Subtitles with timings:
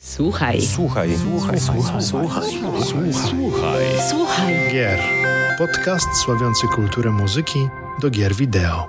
[0.00, 0.62] Słuchaj.
[0.62, 1.10] Słuchaj.
[1.18, 1.60] Słuchaj.
[1.60, 2.02] Słuchaj.
[2.02, 2.42] Słuchaj.
[2.84, 3.12] Słuchaj.
[3.12, 3.84] Słuchaj.
[4.10, 4.54] Słuchaj.
[4.72, 4.98] Gier.
[5.58, 7.68] Podcast sławiący kulturę muzyki
[8.00, 8.88] do gier wideo.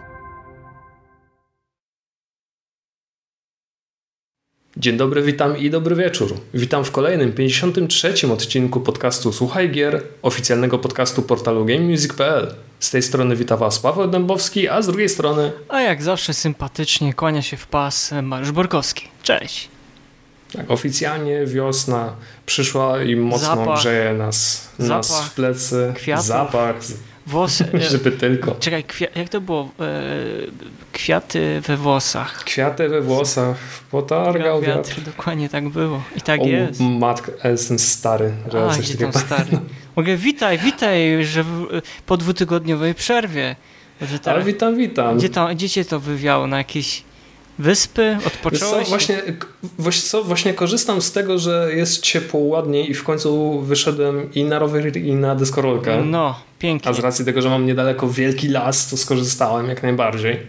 [4.77, 6.33] Dzień dobry, witam i dobry wieczór.
[6.53, 8.13] Witam w kolejnym 53.
[8.31, 12.55] odcinku podcastu Słuchaj Gier, oficjalnego podcastu portalu GameMusic.pl.
[12.79, 17.13] Z tej strony wita Was Paweł Dębowski, a z drugiej strony A jak zawsze sympatycznie
[17.13, 19.07] kłania się w pas Mariusz Borkowski.
[19.23, 19.78] Cześć.
[20.53, 22.13] Tak, oficjalnie wiosna
[22.45, 23.79] przyszła i mocno Zapach.
[23.79, 25.93] grzeje nas, nas Zapach w plecy.
[25.95, 26.25] kwiatów.
[26.25, 26.75] Zapach,
[27.27, 27.65] Włosy.
[27.73, 28.55] e, żeby tylko.
[28.59, 28.83] Czekaj,
[29.15, 29.69] jak to było?
[29.79, 30.01] E,
[30.93, 32.43] kwiaty we włosach.
[32.43, 33.57] Kwiaty we włosach,
[33.91, 34.89] potargał wiatr.
[34.89, 35.01] wiatr.
[35.01, 36.03] Dokładnie tak było.
[36.17, 36.79] I tak O, jest.
[36.79, 39.59] matka, jestem stary, że A, coś takiego stary?
[39.95, 41.45] Mogę, witaj, witaj, że
[42.05, 43.55] po dwutygodniowej przerwie.
[44.01, 45.17] Że Ale witam, witam.
[45.17, 46.47] gdzie, tam, gdzie cię to wywiało?
[46.47, 47.03] Na jakieś
[47.59, 48.17] wyspy?
[48.21, 48.89] Wiesz co, Odpocząłeś?
[48.89, 49.21] właśnie,
[49.79, 54.43] właśnie, co, właśnie korzystam z tego, że jest ciepło, ładniej i w końcu wyszedłem i
[54.43, 56.01] na rower i na deskorolkę.
[56.05, 56.91] No, pięknie.
[56.91, 60.39] A z racji tego, że mam niedaleko wielki las, to skorzystałem jak najbardziej.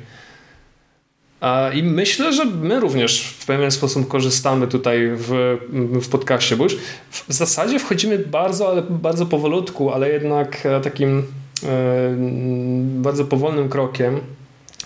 [1.74, 5.58] I myślę, że my również w pewien sposób korzystamy tutaj w,
[6.02, 6.76] w podcaście, bo już
[7.10, 12.14] w w zasadzie wchodzimy bardzo, ale bardzo powolutku, ale jednak e, takim e,
[12.80, 14.20] bardzo powolnym krokiem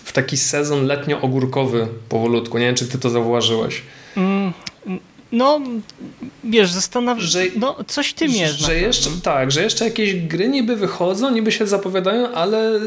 [0.05, 2.57] w taki sezon letnio-ogórkowy powolutku.
[2.57, 3.81] Nie wiem, czy ty to zauważyłeś.
[4.17, 4.53] Mm,
[5.31, 5.61] no,
[6.43, 8.53] wiesz, zastanawiam Że- No, coś w tym jest.
[8.59, 12.79] że jeszcze, tak, że jeszcze jakieś gry niby wychodzą, niby się zapowiadają, ale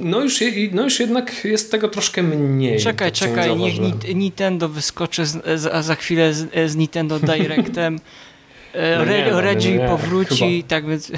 [0.00, 2.80] no już, je, no już jednak jest tego troszkę mniej.
[2.80, 3.74] Czekaj, tak czekaj, niech
[4.14, 7.98] Nintendo wyskoczy z, z, a za chwilę z, z Nintendo Directem.
[8.74, 11.12] E, No Re- no, Reggie nie, nie, powróci, tak więc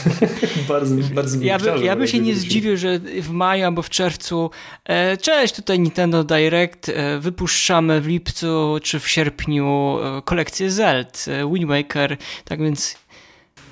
[0.68, 4.50] bardzo, bardzo ja, by, ja bym się nie zdziwił, że w maju albo w czerwcu
[4.84, 11.24] e, cześć, tutaj Nintendo Direct, e, wypuszczamy w lipcu czy w sierpniu e, kolekcję Zeld,
[11.28, 12.96] e, Wind Waker, tak więc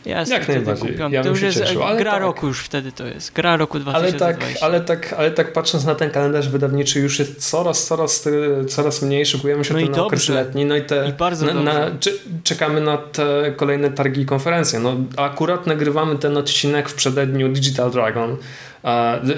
[0.07, 1.15] ja jestem Jak najbardziej, kupiony.
[1.15, 2.21] ja to już jest cieszył, ale gra tak.
[2.21, 4.27] roku już wtedy to jest, gra roku Ale 2020.
[4.27, 8.65] tak, ale, tak, ale tak patrząc na ten kalendarz wydawniczy już jest coraz, coraz, y,
[8.69, 11.63] coraz mniej, szykujemy się No ten na okres letni, no i, te, I bardzo na,
[11.63, 11.91] na,
[12.45, 14.81] czekamy na te kolejne targi i konferencje.
[14.81, 18.37] No, akurat nagrywamy ten odcinek w przededniu Digital Dragon,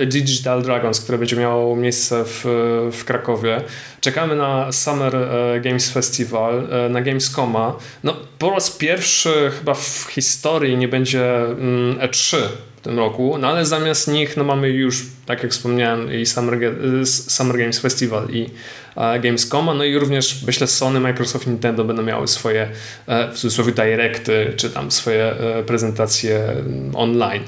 [0.07, 2.45] Digital Dragons, które będzie miało miejsce w,
[2.93, 3.61] w Krakowie.
[4.01, 7.77] Czekamy na Summer e, Games Festival, e, na Gamescoma.
[8.05, 12.37] No, po raz pierwszy chyba w historii nie będzie mm, E3
[12.77, 16.59] w tym roku, no ale zamiast nich no mamy już, tak jak wspomniałem, i Summer,
[17.05, 18.51] Summer Games Festival i
[18.97, 22.69] e, Gamescoma, no i również myślę Sony, Microsoft Nintendo będą miały swoje
[23.07, 25.35] w cudzysłowie directy, czy tam swoje
[25.67, 27.43] prezentacje mm, online.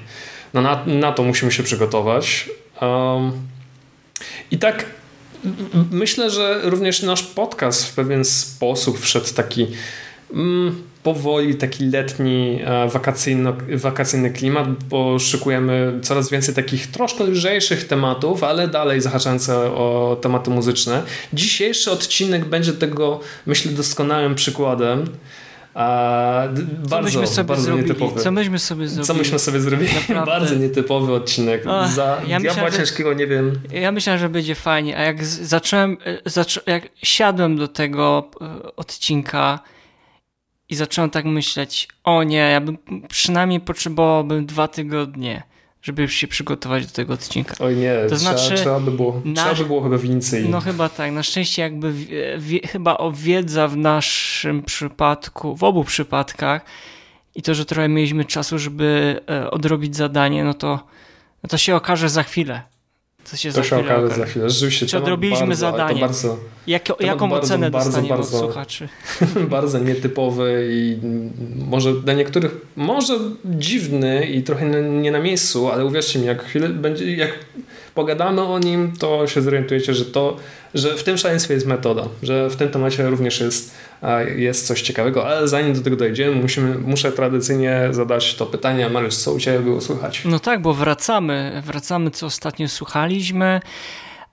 [0.55, 2.51] No na, na to musimy się przygotować.
[2.81, 3.33] Um,
[4.51, 4.87] I tak
[5.91, 9.67] myślę, że również nasz podcast w pewien sposób wszedł taki
[10.33, 17.87] mm, powoli taki letni, e, wakacyjno, wakacyjny klimat, bo szykujemy coraz więcej takich troszkę lżejszych
[17.87, 21.03] tematów, ale dalej zahaczające o tematy muzyczne.
[21.33, 25.05] Dzisiejszy odcinek będzie tego, myślę, doskonałym przykładem.
[25.81, 26.49] A,
[26.85, 27.89] Co bardzo, myśmy sobie bardzo zrobili?
[27.89, 28.21] nietypowy.
[28.21, 29.07] Co myśmy sobie zrobili?
[29.07, 29.95] Co myśmy sobie zrobili?
[29.95, 30.27] Naprawdę.
[30.41, 31.63] Bardzo nietypowy odcinek.
[31.69, 33.61] Ach, Za ja diabła ciężkiego nie wiem.
[33.73, 38.77] Ja myślałem, że będzie fajnie, a jak zacząłem, e, zaczą, jak siadłem do tego e,
[38.77, 39.59] odcinka
[40.69, 45.43] i zacząłem tak myśleć, o nie, ja bym przynajmniej potrzebowałbym dwa tygodnie,
[45.83, 47.55] żeby już się przygotować do tego odcinka.
[47.61, 50.49] Oj nie, To trzeba, znaczy, trzeba, by było, nasz- trzeba by było chyba więcej.
[50.49, 55.65] No chyba tak, na szczęście jakby wie, wie, chyba o wiedza w naszym przypadku, w
[55.65, 56.63] obu przypadkach
[57.35, 60.69] i to, że trochę mieliśmy czasu, żeby e, odrobić zadanie, no to,
[61.43, 62.63] no to się okaże za chwilę.
[63.31, 64.51] To się to za się chwilę okaże za chwilę.
[64.51, 66.01] Rzeczywiście, Czy odrobiliśmy bardzo, zadanie?
[66.01, 66.39] Bardzo,
[67.01, 68.89] jaką ocenę bardzo, dostaniemy bardzo- od słuchaczy?
[69.49, 70.99] bardzo nietypowy i
[71.71, 76.69] może dla niektórych może dziwny i trochę nie na miejscu, ale uwierzcie mi, jak chwilę
[76.69, 77.31] będzie, jak
[77.95, 80.37] pogadamy o nim, to się zorientujecie, że to,
[80.75, 83.75] że w tym szaleństwie jest metoda, że w tym temacie również jest,
[84.37, 89.17] jest coś ciekawego, ale zanim do tego dojdziemy, musimy, muszę tradycyjnie zadać to pytanie, Mariusz,
[89.17, 90.23] co u Ciebie było słychać?
[90.25, 93.61] No tak, bo wracamy, wracamy co ostatnio słuchaliśmy,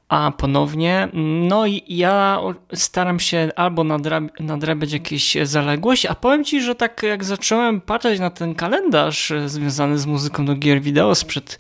[0.10, 1.10] a ponownie,
[1.48, 2.40] no i ja
[2.74, 8.20] staram się albo nadrab- nadrabiać jakieś zaległości, a powiem Ci, że tak jak zacząłem patrzeć
[8.20, 11.60] na ten kalendarz e, związany z muzyką do gier wideo sprzed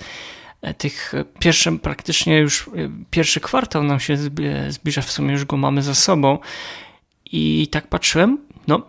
[0.73, 2.71] tych e, pierwszym, praktycznie już e,
[3.11, 4.17] pierwszy kwartał nam się
[4.69, 6.39] zbliża, w sumie już go mamy za sobą
[7.25, 8.37] i tak patrzyłem,
[8.67, 8.81] no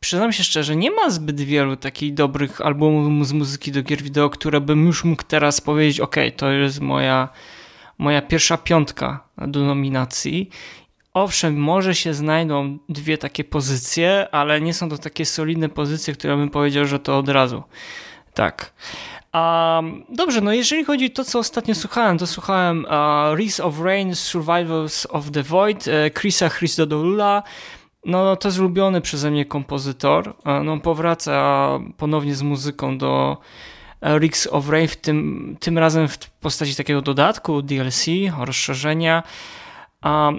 [0.00, 4.30] przyznam się szczerze, nie ma zbyt wielu takich dobrych albumów z muzyki do gier wideo,
[4.30, 7.28] które bym już mógł teraz powiedzieć, ok, to jest moja,
[7.98, 10.50] moja pierwsza piątka do nominacji
[11.16, 16.36] owszem, może się znajdą dwie takie pozycje, ale nie są to takie solidne pozycje, które
[16.36, 17.62] bym powiedział, że to od razu.
[18.34, 18.72] Tak.
[19.36, 24.14] Um, dobrze, no jeżeli chodzi o to, co ostatnio słuchałem, to słuchałem uh, of Rain,
[24.14, 27.42] Survivors of the Void, uh, Chrisa Christodoulula.
[28.04, 30.28] No to jest ulubiony przeze mnie kompozytor.
[30.28, 30.34] Uh,
[30.64, 33.36] no powraca ponownie z muzyką do
[34.02, 38.06] Rigs of Rain, w tym, tym razem w postaci takiego dodatku, DLC,
[38.38, 39.22] rozszerzenia.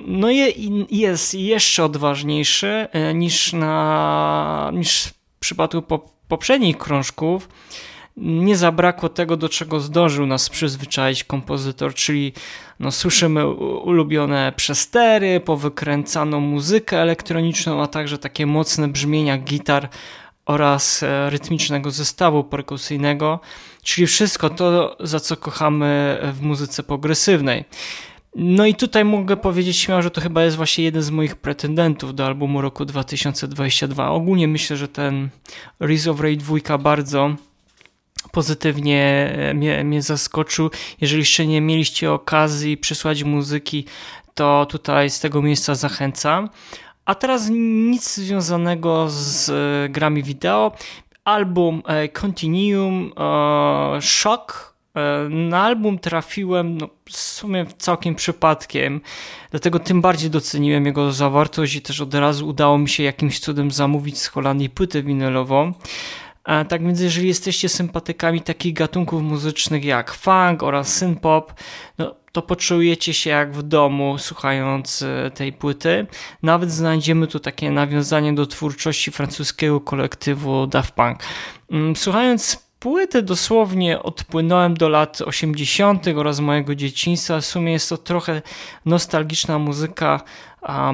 [0.08, 5.84] No i jest jeszcze odważniejszy e, niż, na, niż w przypadku
[6.28, 7.50] poprzednich krążków.
[8.18, 12.34] Nie zabrakło tego, do czego zdążył nas przyzwyczaić kompozytor, czyli
[12.80, 19.90] no, słyszymy ulubione przestery, powykręcaną muzykę elektroniczną, a także takie mocne brzmienia gitar
[20.46, 23.40] oraz e, rytmicznego zestawu perkusyjnego,
[23.84, 27.66] czyli wszystko to, za co kochamy w muzyce progresywnej.
[28.36, 32.16] No i tutaj mogę powiedzieć śmiało, że to chyba jest właśnie jeden z moich pretendentów
[32.16, 34.10] do albumu roku 2022.
[34.10, 35.30] Ogólnie myślę, że ten
[35.82, 37.36] Rise of Ray 2 bardzo
[38.32, 40.70] pozytywnie e, mnie, mnie zaskoczył.
[41.02, 43.86] Jeżeli jeszcze nie mieliście okazji przysłać muzyki,
[44.34, 46.50] to tutaj z tego miejsca zachęcam.
[47.06, 47.50] A teraz
[47.90, 50.72] nic związanego z e, grami wideo.
[51.26, 53.12] Album e, Continuum
[54.02, 54.78] Shock
[55.30, 59.02] na album trafiłem no, w sumie całkiem przypadkiem,
[59.52, 63.72] dlatego tym bardziej doceniłem jego zawartość i też od razu udało mi się jakimś cudem
[63.72, 65.74] zamówić z Holandii płytę winylową.
[66.70, 71.54] Tak więc jeżeli jesteście sympatykami takich gatunków muzycznych jak funk oraz synpop,
[71.98, 76.08] no to poczujecie się jak w domu słuchając e, tej płyty.
[76.44, 81.20] Nawet znajdziemy tu takie nawiązanie do twórczości francuskiego kolektywu Daft Punk.
[81.72, 86.08] Mm, słuchając płyty dosłownie odpłynąłem do lat 80.
[86.08, 87.42] oraz mojego dzieciństwa.
[87.42, 88.42] W sumie jest to trochę
[88.86, 90.22] nostalgiczna muzyka,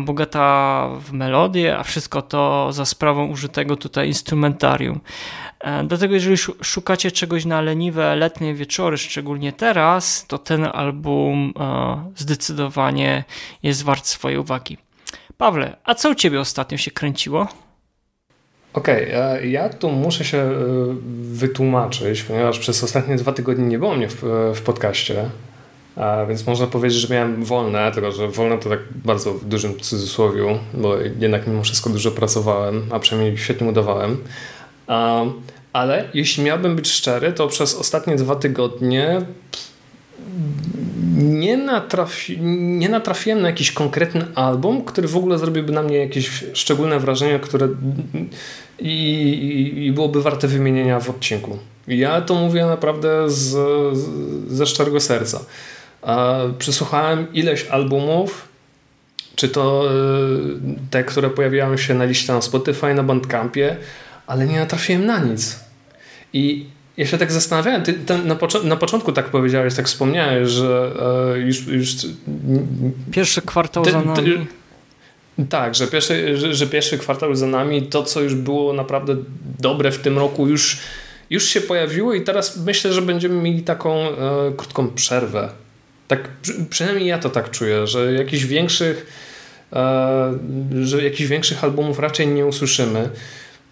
[0.05, 4.99] bogata w melodię, a wszystko to za sprawą użytego tutaj instrumentarium.
[5.59, 12.11] E, dlatego jeżeli szukacie czegoś na leniwe letnie wieczory, szczególnie teraz, to ten album e,
[12.15, 13.23] zdecydowanie
[13.63, 14.77] jest wart swojej uwagi.
[15.37, 17.47] Pawle, a co u ciebie ostatnio się kręciło?
[18.73, 20.53] Okej, okay, ja tu muszę się e,
[21.13, 24.23] wytłumaczyć, ponieważ przez ostatnie dwa tygodnie nie było mnie w,
[24.55, 25.29] w podcaście,
[25.95, 29.79] a więc można powiedzieć, że miałem wolne, tylko że wolne to tak bardzo w dużym
[29.79, 34.17] cudzysłowiu, bo jednak mimo wszystko dużo pracowałem, a przynajmniej świetnie udawałem.
[35.73, 39.21] Ale jeśli miałbym być szczery, to przez ostatnie dwa tygodnie
[41.17, 46.43] nie, natrafi, nie natrafiłem na jakiś konkretny album, który w ogóle zrobiłby na mnie jakieś
[46.53, 47.67] szczególne wrażenie, które
[48.79, 51.57] i, i byłoby warte wymienienia w odcinku.
[51.87, 53.39] Ja to mówię naprawdę z,
[53.97, 54.07] z,
[54.53, 55.39] ze szczerego serca.
[56.59, 58.47] Przesłuchałem ileś albumów,
[59.35, 59.93] czy to e,
[60.89, 63.77] te, które pojawiają się na liście na Spotify, na Bandcampie,
[64.27, 65.59] ale nie natrafiłem na nic.
[66.33, 66.65] I
[66.97, 67.95] ja się tak zastanawiałem, ty
[68.25, 70.91] na, na, początku tak powiedziałeś, tak wspomniałeś, że
[71.35, 71.95] e, już, już...
[73.11, 74.47] Pierwszy kwartał ty, za nami.
[75.37, 79.15] Ty, tak, że pierwszy, że, że, pierwszy kwartał za nami, to co już było naprawdę
[79.59, 80.77] dobre w tym roku już,
[81.29, 84.11] już się pojawiło i teraz myślę, że będziemy mieli taką e,
[84.57, 85.49] krótką przerwę.
[86.07, 86.29] Tak,
[86.69, 89.05] przynajmniej ja to tak czuję, że jakichś większych
[89.73, 90.33] e,
[90.83, 93.09] że jakichś większych albumów raczej nie usłyszymy.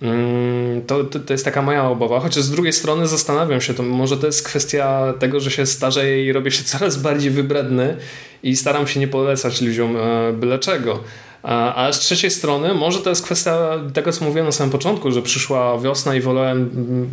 [0.02, 2.20] Mm, to, to, to, jest taka moja obawa.
[2.20, 6.26] Chociaż z drugiej strony zastanawiam się, to może to jest kwestia tego, że się starzeję
[6.26, 7.98] i robię się coraz bardziej wybredny
[8.44, 11.04] i staram się nie polecać ludziom e, byle czego.
[11.44, 15.22] A z trzeciej strony, może to jest kwestia tego, co mówiłem na samym początku, że
[15.22, 17.10] przyszła wiosna i wolałem, mm,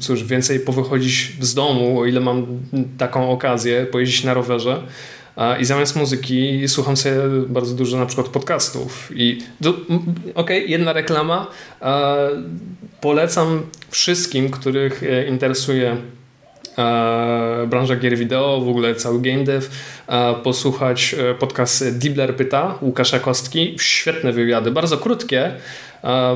[0.00, 2.46] cóż, więcej powychodzić z domu, o ile mam
[2.98, 4.82] taką okazję, pojeździć na rowerze.
[5.60, 7.16] I zamiast muzyki słucham sobie
[7.48, 9.10] bardzo dużo na przykład podcastów.
[9.14, 11.46] I okej, okay, jedna reklama.
[13.00, 15.96] Polecam wszystkim, których e, interesuje
[17.66, 19.68] branża gier wideo, w ogóle cały game dev,
[20.42, 23.76] posłuchać e, podcast Dibler Pyta Łukasza Kostki.
[23.80, 25.52] Świetne wywiady, bardzo krótkie,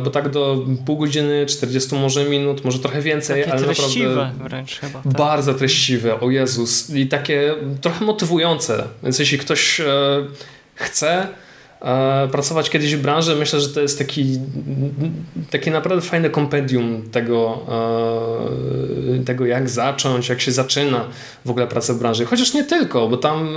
[0.05, 4.45] bo tak do pół godziny, 40 może minut, może trochę więcej, takie ale treściwe naprawdę
[4.45, 5.03] wręcz chyba.
[5.03, 5.13] Tak.
[5.13, 6.91] Bardzo treściwe, o Jezus.
[6.91, 8.85] I takie trochę motywujące.
[9.03, 9.85] Więc jeśli ktoś e,
[10.75, 11.29] chce
[11.81, 14.39] e, pracować kiedyś w branży, myślę, że to jest taki,
[15.51, 17.67] taki naprawdę fajne kompendium tego,
[19.25, 21.05] tego, jak zacząć, jak się zaczyna
[21.45, 22.25] w ogóle pracę w branży.
[22.25, 23.57] Chociaż nie tylko, bo tam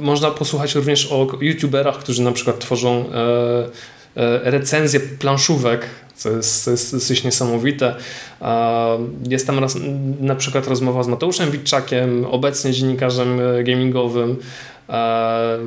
[0.00, 3.64] można posłuchać również o youtuberach, którzy na przykład tworzą e,
[4.16, 7.94] e, recenzje planszówek, co jest, jest dosyć niesamowite.
[9.28, 9.78] Jest tam raz,
[10.20, 14.36] na przykład rozmowa z Mateuszem Witczakiem, obecnie dziennikarzem gamingowym,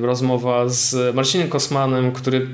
[0.01, 2.47] rozmowa z Marcinem Kosmanem, który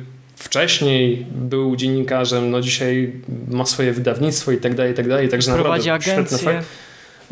[0.43, 3.13] wcześniej był dziennikarzem, no dzisiaj
[3.48, 5.29] ma swoje wydawnictwo i tak dalej, i tak dalej.
[5.29, 6.62] Także Prowadzi agencję.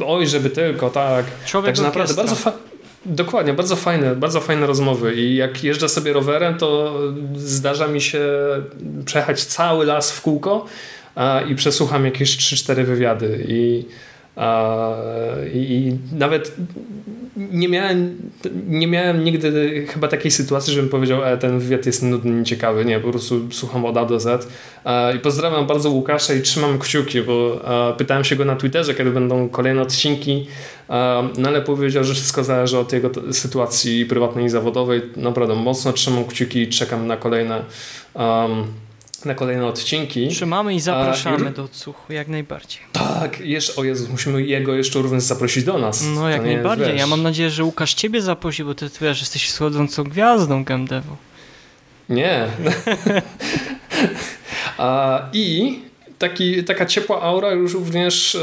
[0.06, 1.26] Oj, żeby tylko, tak.
[1.46, 2.36] Człowiek Także naprawdę bardzo
[3.06, 7.00] Dokładnie, bardzo fajne, bardzo fajne rozmowy i jak jeżdżę sobie rowerem, to
[7.36, 8.22] zdarza mi się
[9.06, 10.66] przejechać cały las w kółko
[11.16, 13.86] a, i przesłucham jakieś 3-4 wywiady i,
[15.54, 16.56] i nawet
[17.38, 18.18] nie miałem,
[18.68, 22.86] nie miałem nigdy chyba takiej sytuacji, żebym powiedział, e, ten wywiad jest nudny, nieciekawy.
[22.86, 24.48] Nie, po prostu słucham od A do Z.
[24.86, 28.94] E, I pozdrawiam bardzo Łukasza i trzymam kciuki, bo e, pytałem się go na Twitterze,
[28.94, 30.48] kiedy będą kolejne odcinki,
[30.90, 35.02] e, no ale powiedział, że wszystko zależy od jego sytuacji prywatnej i zawodowej.
[35.16, 37.64] Naprawdę mocno trzymam kciuki i czekam na kolejne
[38.14, 38.66] um,
[39.26, 40.28] na kolejne odcinki.
[40.28, 42.82] Trzymamy i zapraszamy A, do odsłuchu, jak najbardziej.
[42.92, 46.04] Tak, jeszcze, o Jezus, musimy jego jeszcze również zaprosić do nas.
[46.16, 46.98] No jak najbardziej.
[46.98, 51.16] Ja mam nadzieję, że Łukasz ciebie zaprosi, bo ty, ty wiesz, jesteś wschodzącą gwiazdą GameDevu.
[52.10, 52.48] Nie.
[54.78, 55.80] A, I
[56.20, 58.38] taki, taka ciepła aura już również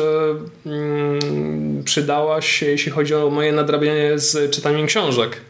[0.67, 5.41] mm, przydała się, jeśli chodzi o moje nadrabianie z czytaniem książek.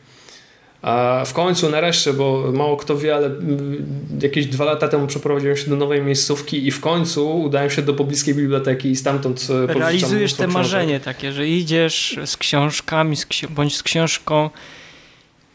[0.82, 3.86] A w końcu, nareszcie, bo mało kto wie, ale mm,
[4.22, 7.94] jakieś dwa lata temu przeprowadziłem się do nowej miejscówki i w końcu udałem się do
[7.94, 13.48] pobliskiej biblioteki i stamtąd e, Realizujesz te marzenie takie, że idziesz z książkami z ksi
[13.48, 14.50] bądź z książką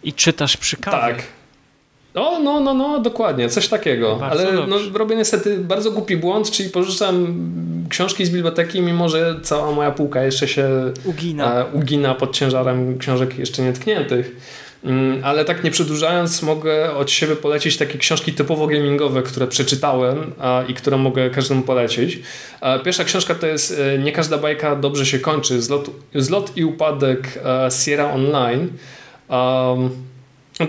[0.03, 0.97] i czytasz przy kawie.
[0.97, 1.23] Tak.
[2.15, 4.15] No, no, no, no, dokładnie, coś takiego.
[4.15, 7.35] Bardzo Ale no, robię niestety bardzo głupi błąd, czyli pożyczam
[7.89, 10.69] książki z biblioteki, mimo że cała moja półka jeszcze się
[11.05, 14.35] ugina, e, ugina pod ciężarem książek jeszcze nietkniętych.
[14.83, 20.31] Mm, ale tak nie przedłużając, mogę od siebie polecić takie książki typowo gamingowe, które przeczytałem
[20.67, 22.19] i które mogę każdemu polecić.
[22.83, 25.61] Pierwsza książka to jest e, Nie każda bajka dobrze się kończy.
[25.61, 28.69] Zlot, zlot i upadek e, Sierra Online.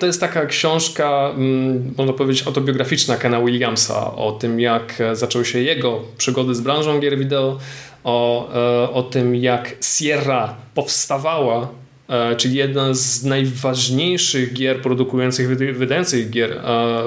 [0.00, 5.61] To jest taka książka, mm, można powiedzieć, autobiograficzna Kena Williamsa o tym, jak zaczęły się
[5.61, 7.59] jego przygody z branżą gier wideo,
[8.04, 11.91] o, e, o tym, jak Sierra powstawała E,
[12.37, 16.59] czyli jedna z najważniejszych gier produkujących, wydających gier e,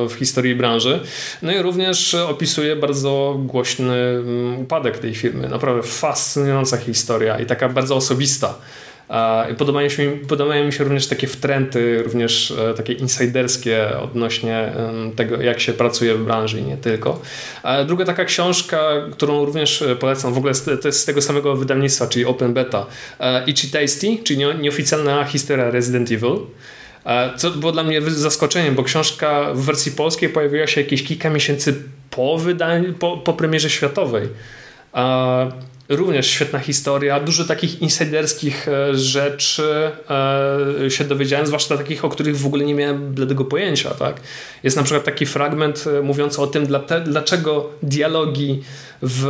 [0.10, 1.00] w historii branży.
[1.42, 5.50] No i również opisuje bardzo głośny mm, upadek tej firmy.
[5.50, 8.58] Naprawdę fascynująca historia i taka bardzo osobista.
[9.58, 14.74] Podobają, się, podobają mi się również takie wtręty, również e, takie insiderskie odnośnie
[15.16, 17.22] tego, jak się pracuje w branży i nie tylko.
[17.88, 18.80] Druga taka książka,
[19.12, 22.86] którą również e, polecam, w ogóle to jest z tego samego wydawnictwa, czyli Open Beta,
[23.20, 26.38] e, Itchy Tasty, czyli nieoficjalna historia Resident Evil.
[27.38, 31.84] Co było dla mnie zaskoczeniem, bo książka w wersji polskiej pojawiła się jakieś kilka miesięcy
[32.10, 34.30] po, wydaniu, po, po premierze światowej.
[35.90, 39.92] Również świetna historia, dużo takich insiderskich e, rzeczy
[40.86, 43.90] e, się dowiedziałem, zwłaszcza takich, o których w ogóle nie miałem bladego pojęcia.
[43.90, 44.16] Tak?
[44.64, 46.68] Jest na przykład taki fragment e, mówiący o tym,
[47.06, 48.64] dlaczego dialogi
[49.02, 49.28] w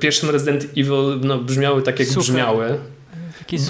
[0.00, 2.20] pierwszym Resident Evil no, brzmiały tak, jak suche.
[2.20, 2.78] brzmiały.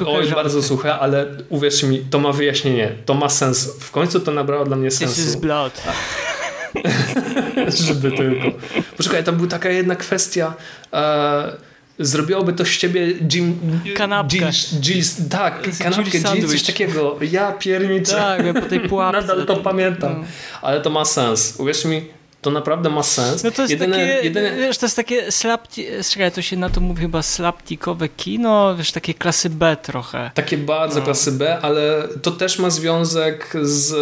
[0.07, 3.77] Oj, bardzo suche, ale uwierzcie mi, to ma wyjaśnienie, to ma sens.
[3.81, 5.15] W końcu to nabrało dla mnie sensu.
[5.15, 5.83] This is blood.
[7.87, 8.59] Żeby tylko.
[8.97, 10.55] Poczekaj, tam była taka jedna kwestia.
[10.93, 13.59] E, zrobiłoby to z ciebie Jim...
[13.97, 14.37] Kanapkę.
[14.37, 17.19] Jill, Jill, tak, kanapkę, Jill, coś takiego.
[17.31, 18.13] Ja pierniczę.
[18.13, 19.21] Tak, po tej pułapce.
[19.21, 20.21] Nadal to pamiętam.
[20.21, 20.27] No.
[20.63, 21.55] Ale to ma sens.
[21.59, 22.03] Uwierz mi,
[22.43, 23.45] to naprawdę ma sens.
[23.45, 24.57] No to jest jedyne, takie, jedyne...
[24.57, 25.87] wiesz, to jest takie slapti,
[26.35, 30.31] to się na to mówi chyba slaptikowe kino, wiesz, takie klasy B trochę.
[30.35, 31.05] Takie bardzo no.
[31.05, 33.93] klasy B, ale to też ma związek z,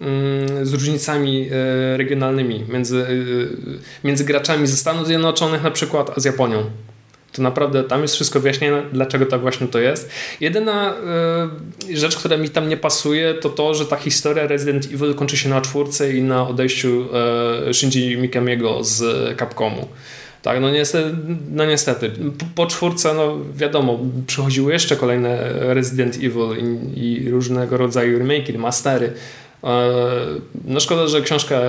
[0.00, 3.06] mm, z różnicami e, regionalnymi między,
[4.04, 6.70] e, między graczami ze Stanów Zjednoczonych na przykład, a z Japonią.
[7.32, 10.10] To naprawdę tam jest wszystko wyjaśnione, dlaczego tak właśnie to jest.
[10.40, 10.94] Jedyna
[11.88, 15.36] y, rzecz, która mi tam nie pasuje, to to, że ta historia Resident Evil kończy
[15.36, 17.08] się na czwórce i na odejściu
[17.70, 19.02] y, Shinji Mikamiego z
[19.38, 19.88] Capcomu.
[20.42, 21.14] Tak, no niestety,
[21.50, 22.10] no niestety.
[22.38, 26.56] Po, po czwórce, no wiadomo, przychodziły jeszcze kolejne Resident Evil
[26.94, 29.12] i, i różnego rodzaju remake, remastery.
[30.64, 31.60] No szkoda, że książka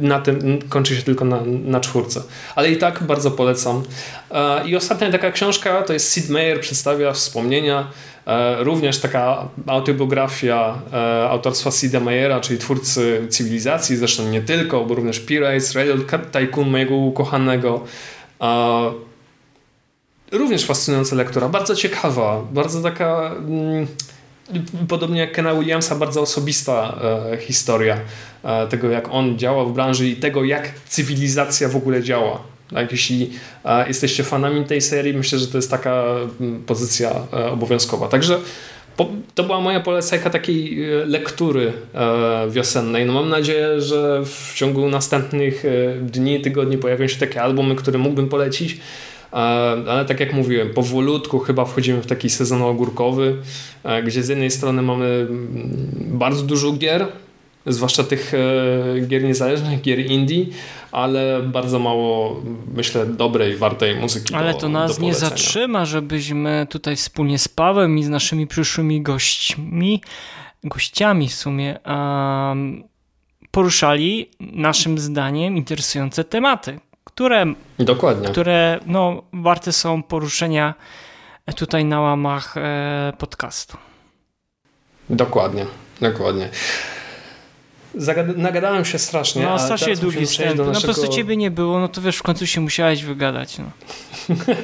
[0.00, 2.22] na tym kończy się tylko na, na czwórce.
[2.54, 3.82] Ale i tak bardzo polecam.
[4.30, 7.90] E, I ostatnia taka książka to jest Sid Meier przedstawia wspomnienia.
[8.26, 14.94] E, również taka autobiografia e, autorstwa Sida Meiera, czyli twórcy cywilizacji, zresztą nie tylko, bo
[14.94, 17.84] również Pirates, Railroad Tycoon mojego ukochanego.
[20.32, 23.86] Również fascynująca lektura, bardzo ciekawa, bardzo taka mm,
[24.88, 26.98] podobnie jak Kena Williamsa, bardzo osobista
[27.32, 28.00] e, historia
[28.44, 32.42] e, tego, jak on działa w branży i tego, jak cywilizacja w ogóle działa.
[32.74, 33.30] Tak, jeśli
[33.64, 36.04] e, jesteście fanami tej serii, myślę, że to jest taka
[36.40, 38.08] m, pozycja e, obowiązkowa.
[38.08, 38.38] Także
[38.96, 43.06] po, to była moja polecajka takiej e, lektury e, wiosennej.
[43.06, 45.64] No mam nadzieję, że w ciągu następnych
[46.00, 48.78] dni, tygodni pojawią się takie albumy, które mógłbym polecić.
[49.36, 49.38] E,
[49.90, 53.36] ale tak jak mówiłem, powolutku chyba wchodzimy w taki sezon ogórkowy,
[53.84, 57.08] e, gdzie z jednej strony mamy mm, bardzo dużo gier,
[57.66, 60.46] zwłaszcza tych e, gier niezależnych, gier indie,
[60.92, 62.42] ale bardzo mało,
[62.74, 64.34] myślę, dobrej, wartej muzyki.
[64.34, 69.02] Ale do, to nas nie zatrzyma, żebyśmy tutaj wspólnie z Pawem i z naszymi przyszłymi
[69.02, 70.00] gośćmi,
[70.64, 72.84] gościami w sumie, um,
[73.50, 76.80] poruszali naszym zdaniem interesujące tematy,
[77.16, 77.46] które,
[77.78, 78.28] Dokładnie.
[78.28, 80.74] które no, warte są poruszenia
[81.56, 83.76] tutaj na łamach e, podcastu.
[85.10, 85.66] Dokładnie,
[86.00, 86.48] dokładnie.
[87.94, 89.42] Zagad nagadałem się strasznie.
[89.42, 90.50] No, strasznie długi wstęp.
[90.50, 90.72] Naszego...
[90.72, 93.58] No po prostu ciebie nie było, no to wiesz, w końcu się musiałeś wygadać.
[93.58, 93.70] No.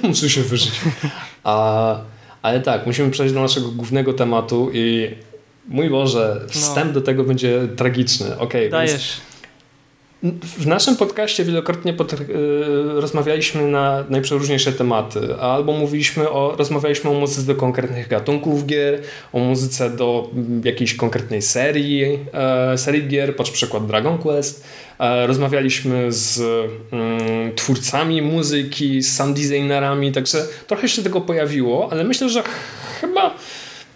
[0.08, 0.80] Muszę się wyżyć.
[1.44, 1.96] A,
[2.42, 5.14] ale tak, musimy przejść do naszego głównego tematu i
[5.68, 6.92] mój Boże, wstęp no.
[6.92, 8.38] do tego będzie tragiczny.
[8.38, 8.92] Okay, Dajesz.
[8.92, 9.31] Więc
[10.42, 12.16] w naszym podcaście wielokrotnie pod, y,
[13.00, 19.02] rozmawialiśmy na najprzeróżniejsze tematy, albo mówiliśmy o, rozmawialiśmy o muzyce do konkretnych gatunków gier,
[19.32, 20.30] o muzyce do
[20.64, 24.64] jakiejś konkretnej serii, e, serii gier, pod przykład Dragon Quest.
[24.98, 26.40] E, rozmawialiśmy z
[26.92, 32.42] mm, twórcami muzyki, z sound designerami, także trochę się tego pojawiło, ale myślę, że
[33.00, 33.34] chyba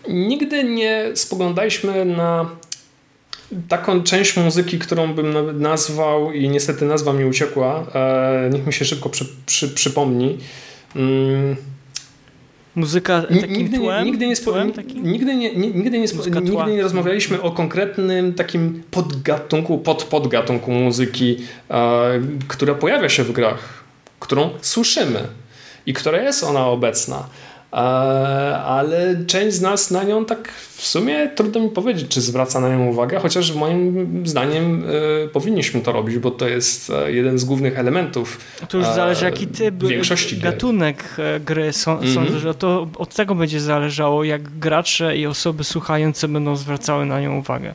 [0.09, 2.50] nigdy nie spoglądaliśmy na
[3.69, 8.85] taką część muzyki, którą bym nazwał i niestety nazwa mi uciekła, e, niech mi się
[8.85, 10.38] szybko przy, przy, przypomni.
[10.97, 11.57] Mm.
[12.75, 14.05] Muzyka takim nigdy, tłem?
[14.05, 16.07] Nigdy nie, tłem nigdy nie, nigdy nie,
[16.41, 21.37] nigdy nie rozmawialiśmy o konkretnym takim podgatunku, pod podgatunku muzyki,
[21.71, 23.85] e, która pojawia się w grach,
[24.21, 25.21] którą słyszymy
[25.87, 27.29] i która jest ona obecna.
[27.73, 27.76] E,
[28.58, 32.68] ale część z nas na nią tak w sumie trudno mi powiedzieć, czy zwraca na
[32.68, 34.85] nią uwagę, chociaż moim zdaniem
[35.25, 38.41] y, powinniśmy to robić, bo to jest e, jeden z głównych elementów.
[38.69, 41.73] To już zależy jaki typ, większości gatunek gry.
[41.73, 42.14] Są, mm -hmm.
[42.14, 47.21] Sądzę, że to od tego będzie zależało, jak gracze i osoby słuchające będą zwracały na
[47.21, 47.75] nią uwagę.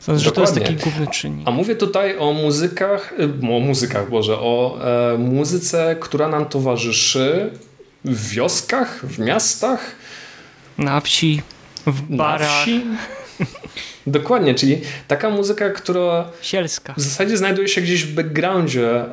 [0.00, 1.48] Sądzę, że to jest taki główny czynnik.
[1.48, 4.78] A mówię tutaj o muzykach, o muzykach, Boże, o
[5.14, 7.50] e, muzyce, która nam towarzyszy
[8.04, 9.80] w wioskach, w miastach.
[10.78, 11.42] Na wsi,
[11.86, 12.40] w barach.
[12.40, 12.84] Na wsi.
[14.06, 16.94] Dokładnie, czyli taka muzyka, która Sielska.
[16.96, 19.06] w zasadzie znajduje się gdzieś w backgroundzie, e,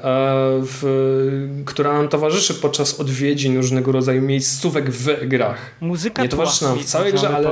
[0.62, 5.58] w, która nam towarzyszy podczas odwiedzin różnego rodzaju miejscówek w grach.
[5.82, 7.50] Muzyka Nie towarzyszy nam w całej grze, ale...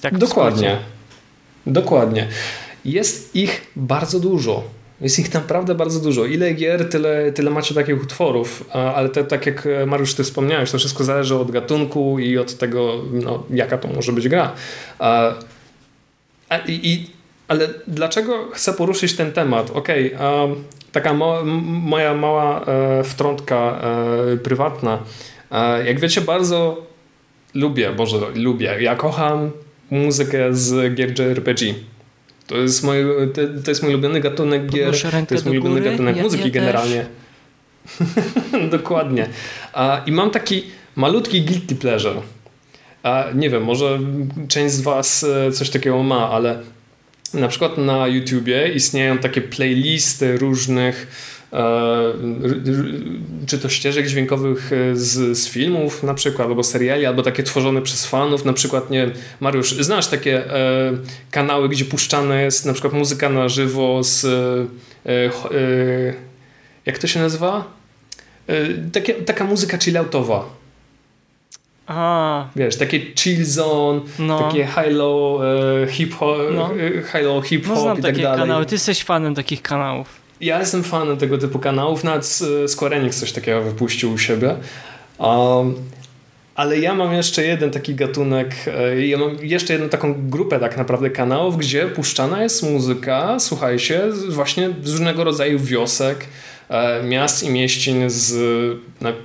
[0.00, 0.78] Tak Dokładnie.
[1.66, 2.28] Dokładnie.
[2.84, 4.79] Jest ich bardzo dużo.
[5.00, 6.24] Jest ich naprawdę bardzo dużo.
[6.24, 10.78] Ile gier, tyle, tyle macie takich utworów, ale to, tak jak Mariusz ty wspomniałeś, to
[10.78, 14.52] wszystko zależy od gatunku i od tego, no, jaka to może być gra.
[14.98, 15.34] A,
[16.66, 17.10] i, i,
[17.48, 19.70] ale dlaczego chcę poruszyć ten temat?
[19.70, 20.56] Okej, okay,
[20.92, 23.80] taka mo, moja mała e, wtrątka
[24.34, 24.98] e, prywatna.
[25.50, 26.86] E, jak wiecie, bardzo
[27.54, 29.50] lubię, Boże, lubię, ja kocham
[29.90, 31.74] muzykę z gier JRPG.
[32.50, 32.96] To jest mój,
[33.34, 34.94] to, to jest mój ulubiony gatunek gier.
[35.28, 37.06] To jest mój ulubiony gatunek ja, muzyki ja generalnie.
[38.70, 39.28] Dokładnie.
[39.72, 40.64] A, I mam taki
[40.96, 42.22] malutki guilty pleasure.
[43.02, 43.98] A, nie wiem, może
[44.48, 46.58] część z Was e, coś takiego ma, ale
[47.34, 51.06] na przykład na YouTubie istnieją takie playlisty różnych
[53.46, 57.82] czy to ścieżek dźwiękowych e, z, z filmów na przykład, albo seriali, albo takie tworzone
[57.82, 59.10] przez fanów, na przykład, nie
[59.40, 60.92] Mariusz, znasz takie e,
[61.30, 66.14] kanały, gdzie puszczana jest na przykład muzyka na żywo z e, e,
[66.86, 67.64] jak to się nazywa?
[68.46, 68.54] E,
[68.92, 70.44] takie, taka muzyka chilloutowa.
[71.86, 72.46] A.
[72.56, 74.38] Wiesz, takie chill zone, no.
[74.38, 75.40] takie high-low
[75.88, 76.70] hip-hop, no.
[77.12, 78.40] high-low hip-hop no, i tak takie dalej.
[78.40, 78.66] kanały.
[78.66, 80.19] Ty jesteś fanem takich kanałów.
[80.40, 84.56] Ja jestem fanem tego typu kanałów, nawet Square Enix coś takiego wypuścił u siebie.
[85.18, 85.74] Um,
[86.60, 90.76] ale ja mam jeszcze jeden taki gatunek, e, ja mam jeszcze jedną taką grupę tak
[90.76, 96.26] naprawdę kanałów, gdzie puszczana jest muzyka, słuchajcie, właśnie z różnego rodzaju wiosek,
[96.68, 98.34] e, miast i mieścin z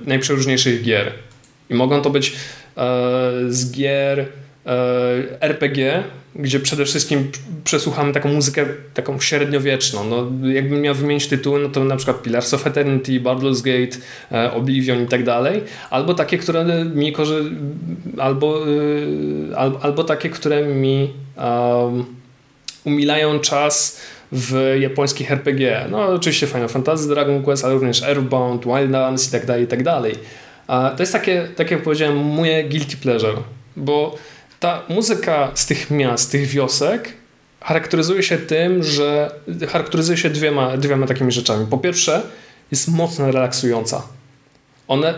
[0.06, 1.12] najprzeróżniejszych gier.
[1.70, 2.32] I mogą to być e,
[3.48, 4.26] z gier
[5.40, 6.04] RPG,
[6.38, 7.30] gdzie przede wszystkim
[7.64, 10.04] przesłuchamy taką muzykę taką średniowieczną.
[10.04, 13.98] No, jakbym miał wymienić tytuły, no to na przykład Pillars of Eternity, Baldur's Gate,
[14.32, 15.62] e, Oblivion i tak dalej.
[15.90, 17.44] Albo takie, które mi korzy...
[18.18, 22.04] albo, y, albo, albo takie, które mi um,
[22.84, 24.00] umilają czas
[24.32, 25.86] w japońskich RPG.
[25.90, 29.82] No oczywiście Final Fantasy, Dragon Quest, ale również Earthbound, Wildlands i tak dalej, i tak
[29.82, 30.14] dalej.
[30.66, 33.36] To jest takie, tak jak powiedziałem, moje guilty pleasure,
[33.76, 34.18] bo
[34.60, 37.12] ta muzyka z tych miast, z tych wiosek
[37.60, 39.30] charakteryzuje się tym, że
[39.68, 41.66] charakteryzuje się dwiema, dwiema takimi rzeczami.
[41.66, 42.22] Po pierwsze,
[42.70, 44.02] jest mocno relaksująca.
[44.88, 45.14] One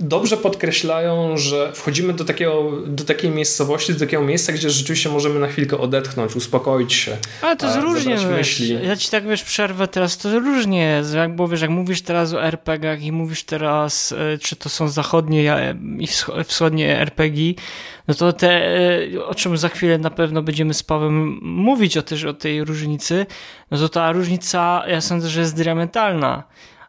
[0.00, 5.40] dobrze podkreślają, że wchodzimy do, takiego, do takiej miejscowości, do takiego miejsca, gdzie rzeczywiście możemy
[5.40, 7.16] na chwilkę odetchnąć, uspokoić się.
[7.42, 8.78] Ale to jest różnie, myśli.
[8.86, 12.32] ja ci tak wiesz, przerwę teraz, to różnie jest, jak, bo wiesz, jak mówisz teraz
[12.32, 16.06] o RPGach i mówisz teraz, e, czy to są zachodnie i
[16.46, 17.54] wschodnie RPG,
[18.08, 18.50] no to te,
[19.14, 22.64] e, o czym za chwilę na pewno będziemy z Pawłem mówić o, też, o tej
[22.64, 23.26] różnicy,
[23.70, 26.42] no to ta różnica, ja sądzę, że jest diametralna.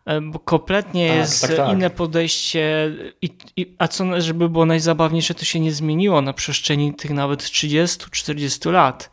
[0.06, 1.74] E, bo kompletnie tak, jest tak, tak.
[1.74, 6.94] inne podejście, i, i, a co, żeby było najzabawniejsze, to się nie zmieniło na przestrzeni
[6.94, 9.10] tych nawet 30-40 lat.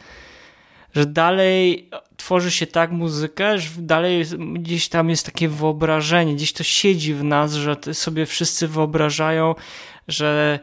[0.95, 6.63] Że dalej tworzy się tak muzykę, że dalej gdzieś tam jest takie wyobrażenie, gdzieś to
[6.63, 9.55] siedzi w nas, że sobie wszyscy wyobrażają,
[10.09, 10.59] że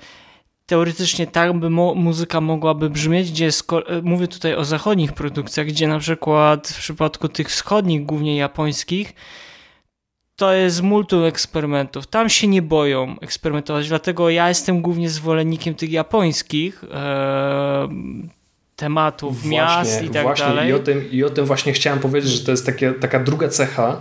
[0.65, 3.49] teoretycznie tak by mo muzyka mogłaby brzmieć, gdzie
[4.03, 9.13] mówię tutaj o zachodnich produkcjach, gdzie na przykład w przypadku tych wschodnich, głównie japońskich,
[10.37, 12.07] to jest multum eksperymentów.
[12.07, 17.87] Tam się nie boją eksperymentować, dlatego ja jestem głównie zwolennikiem tych japońskich e,
[18.75, 20.45] tematów, właśnie, miast i tak właśnie.
[20.45, 20.69] dalej.
[20.69, 23.47] I o, tym, I o tym właśnie chciałem powiedzieć, że to jest takie, taka druga
[23.47, 23.99] cecha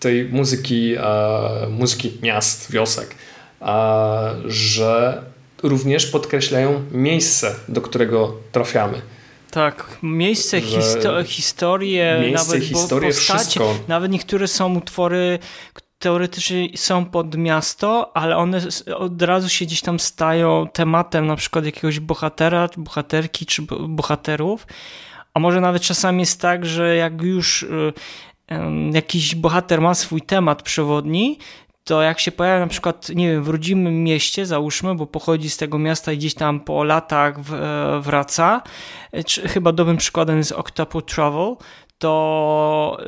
[0.00, 3.14] tej muzyki, e, muzyki miast, wiosek,
[3.62, 5.22] e, że
[5.62, 9.00] również podkreślają miejsce, do którego trafiamy.
[9.54, 13.74] Tak, miejsce, histo historię, miejsce, nawet historię, postacie, wszystko.
[13.88, 15.38] nawet niektóre są utwory,
[15.98, 18.60] teoretycznie są pod miasto, ale one
[18.96, 24.66] od razu się gdzieś tam stają tematem na przykład jakiegoś bohatera, bohaterki czy bohaterów,
[25.34, 27.92] a może nawet czasami jest tak, że jak już y,
[28.92, 31.38] jakiś bohater ma swój temat przewodni,
[31.84, 35.56] to jak się pojawia na przykład, nie wiem, w rodzimym mieście, załóżmy, bo pochodzi z
[35.56, 38.62] tego miasta i gdzieś tam po latach e, wraca,
[39.12, 41.56] e, chyba dobrym przykładem jest Octopath Travel,
[41.98, 42.98] to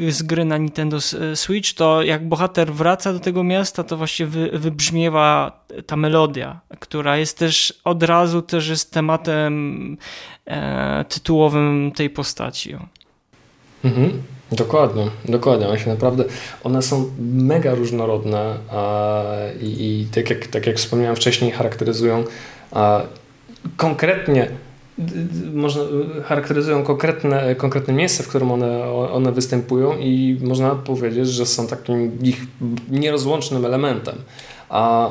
[0.00, 0.98] yy, z gry na Nintendo
[1.34, 7.16] Switch, to jak bohater wraca do tego miasta, to właśnie wy, wybrzmiewa ta melodia, która
[7.16, 9.96] jest też od razu też jest tematem
[10.46, 12.76] e, tytułowym tej postaci.
[13.84, 14.22] Mhm.
[14.52, 15.68] Dokładnie, dokładnie.
[15.68, 16.24] One się naprawdę,
[16.64, 19.22] one są mega różnorodne a,
[19.60, 22.24] i, i tak, jak, tak jak wspomniałem wcześniej, charakteryzują
[22.72, 23.00] a,
[23.76, 24.48] konkretnie
[25.54, 25.82] można,
[26.24, 32.18] charakteryzują konkretne, konkretne miejsce, w którym one, one występują i można powiedzieć, że są takim
[32.22, 32.42] ich
[32.90, 34.14] nierozłącznym elementem.
[34.68, 35.10] A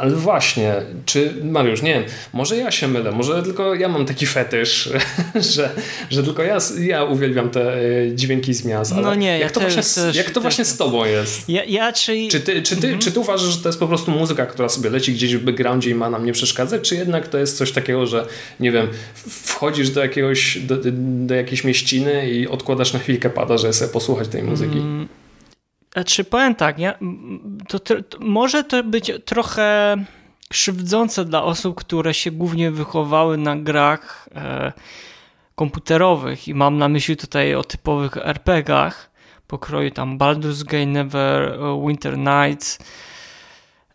[0.00, 0.74] ale właśnie,
[1.06, 4.90] czy Mariusz, nie wiem, może ja się mylę, może tylko ja mam taki fetysz,
[5.54, 5.70] że,
[6.10, 8.94] że tylko ja, ja uwielbiam te e, dźwięki z miast.
[8.96, 11.48] no nie, jak to, właśnie, też, jak to właśnie z tobą jest?
[11.48, 12.28] Ja, ja czy...
[12.30, 12.98] Czy, ty, czy, ty, mhm.
[12.98, 15.90] czy ty uważasz, że to jest po prostu muzyka, która sobie leci gdzieś w backgroundzie
[15.90, 18.26] i ma nam nie przeszkadzać, czy jednak to jest coś takiego, że
[18.60, 18.88] nie wiem,
[19.28, 20.76] wchodzisz do jakiegoś, do,
[21.26, 24.78] do jakiejś mieściny i odkładasz na chwilkę pada, że sobie posłuchać tej muzyki?
[24.78, 25.08] Mm
[25.92, 26.98] znaczy powiem tak, ja,
[27.68, 29.96] to, to, może to być trochę
[30.48, 34.72] krzywdzące dla osób, które się głównie wychowały na grach e,
[35.54, 39.10] komputerowych i mam na myśli tutaj o typowych RPGach
[39.46, 42.78] pokroju tam Baldur's Gate, Never, Winter Nights,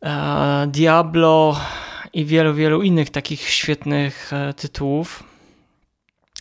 [0.02, 1.60] e, Diablo
[2.14, 5.24] i wielu, wielu innych takich świetnych e, tytułów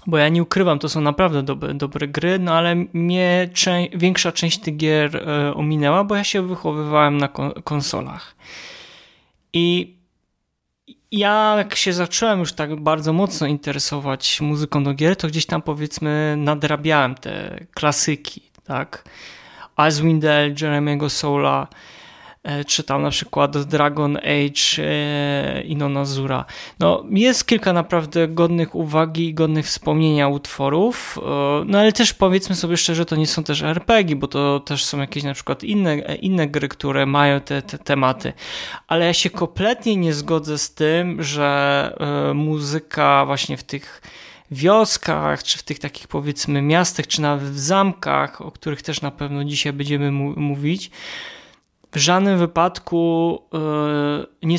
[0.07, 3.49] bo ja nie ukrywam, to są naprawdę dobre, dobre gry, no ale mnie
[3.95, 8.37] większa część tych gier e, ominęła, bo ja się wychowywałem na kon konsolach.
[9.53, 9.97] I
[11.13, 15.63] ja jak się zacząłem już tak bardzo mocno interesować muzyką do gier, to gdzieś tam
[15.63, 19.05] powiedzmy nadrabiałem te klasyki, tak?
[19.89, 21.69] Icewind Dale, Jeremy'ego Soula,
[22.67, 26.45] czy tam na przykład Dragon Age e, Inonazura.
[26.79, 32.57] No, jest kilka naprawdę godnych uwagi i godnych wspomnienia utworów, e, no ale też powiedzmy
[32.57, 35.97] sobie szczerze, to nie są też RPG, bo to też są jakieś na przykład inne,
[36.15, 38.33] inne gry, które mają te, te tematy.
[38.89, 41.97] Ale ja się kompletnie nie zgodzę z tym, że
[42.35, 44.03] muzyka właśnie w tych
[44.51, 49.11] wioskach, czy w tych takich powiedzmy miastach, czy nawet w zamkach, o których też na
[49.11, 50.91] pewno dzisiaj będziemy mówić,
[51.95, 54.57] w żadnym wypadku yy, nie,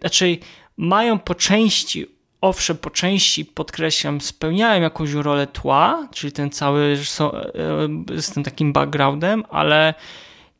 [0.00, 0.38] znaczy
[0.76, 2.06] mają po części,
[2.40, 6.96] owszem, po części podkreślam, spełniają jakąś rolę tła, czyli ten cały
[8.08, 9.94] yy, z tym takim backgroundem, ale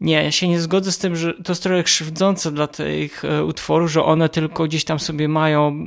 [0.05, 3.45] nie, ja się nie zgodzę z tym, że to jest trochę krzywdzące dla tych e,
[3.45, 5.87] utworów, że one tylko gdzieś tam sobie mają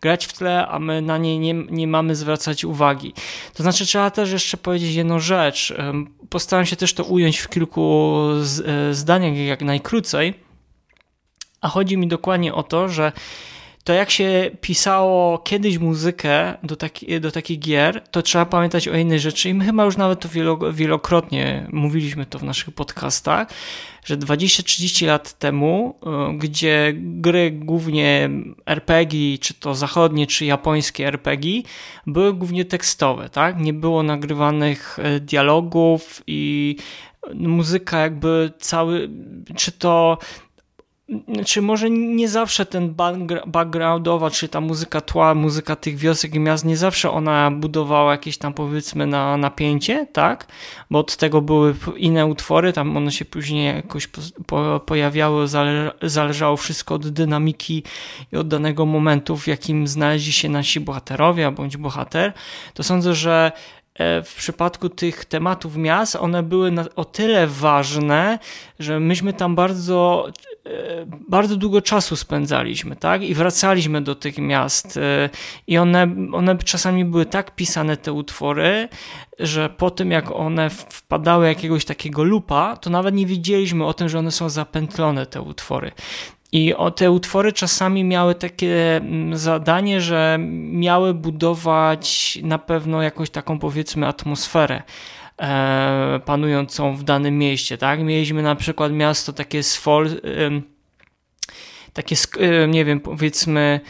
[0.00, 3.12] grać w tle, a my na nie nie, nie mamy zwracać uwagi.
[3.54, 5.74] To znaczy, trzeba też jeszcze powiedzieć jedną rzecz.
[6.28, 8.14] Postaram się też to ująć w kilku
[8.66, 10.34] e, zdaniach, jak najkrócej.
[11.60, 13.12] A chodzi mi dokładnie o to, że
[13.84, 18.96] to jak się pisało kiedyś muzykę do, taki, do takich gier, to trzeba pamiętać o
[18.96, 20.28] innej rzeczy i my chyba już nawet to
[20.72, 23.48] wielokrotnie mówiliśmy to w naszych podcastach,
[24.04, 28.30] że 20-30 lat temu, e, gdzie gry głównie
[28.66, 31.62] RPG, czy to zachodnie, czy japońskie RPG,
[32.06, 33.60] były głównie tekstowe, tak?
[33.60, 36.76] Nie było nagrywanych e, dialogów i
[37.34, 39.10] muzyka jakby cały,
[39.56, 40.18] czy to
[41.46, 42.94] czy może nie zawsze ten
[43.46, 48.38] backgroundowa, czy ta muzyka tła, muzyka tych wiosek i miast, nie zawsze ona budowała jakieś
[48.38, 50.46] tam powiedzmy na napięcie, tak?
[50.90, 54.08] Bo od tego były inne utwory, tam one się później jakoś
[54.46, 57.82] po, pojawiały, zale, zależało wszystko od dynamiki
[58.32, 62.32] i od danego momentu, w jakim znaleźli się nasi bohaterowie bądź bohater.
[62.74, 63.52] To sądzę, że
[63.94, 68.38] E, w przypadku tych tematów miast, one były o tyle ważne,
[68.78, 70.26] że myśmy tam bardzo,
[71.28, 73.22] bardzo długo czasu spędzaliśmy, tak?
[73.22, 74.96] I wracaliśmy do tych miast.
[74.96, 75.30] E,
[75.66, 78.88] I one, one czasami były tak pisane, te utwory,
[79.38, 84.08] że po tym jak one wpadały jakiegoś takiego lupa, to nawet nie wiedzieliśmy o tym,
[84.08, 85.92] że one są zapętlone, te utwory.
[86.52, 90.38] I te utwory czasami miały takie mm, zadanie, że
[90.70, 95.23] miały budować na pewno jakąś taką powiedzmy atmosferę e,
[96.24, 98.00] panującą w danym mieście, tak?
[98.00, 99.62] Mieliśmy na przykład miasto takie e,
[101.92, 103.80] takie, e, nie wiem, powiedzmy,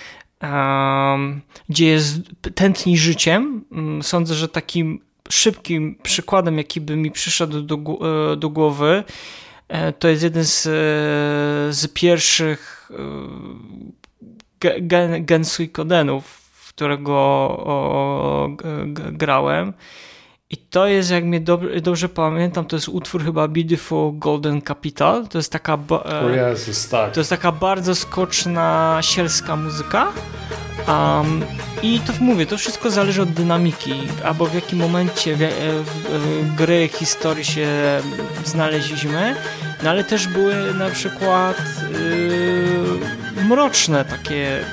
[1.68, 2.20] gdzie jest
[2.54, 3.64] tętni życiem.
[3.72, 7.76] Mm, sądzę, że takim szybkim przykładem, jaki by mi przyszedł do,
[8.33, 9.04] e, do głowy,
[9.68, 10.70] E, to jest jeden z, e,
[11.72, 12.90] z pierwszych
[14.64, 18.57] e, gen, gen Suikodenów, w którego
[19.12, 19.72] grałem.
[20.50, 25.28] I to jest, jak mnie dobrze, dobrze pamiętam, to jest utwór chyba Beautiful Golden Capital.
[25.28, 25.78] To jest taka,
[26.24, 27.12] o Jezus, tak.
[27.12, 30.12] to jest taka bardzo skoczna, sielska muzyka.
[30.88, 31.44] Um,
[31.83, 36.54] I to mówię, to wszystko zależy od dynamiki, albo w jakim momencie w, w, w
[36.54, 37.68] gry, historii się
[38.44, 39.37] znaleźliśmy,
[39.83, 41.57] no ale też były na przykład
[43.37, 44.64] yy, mroczne takie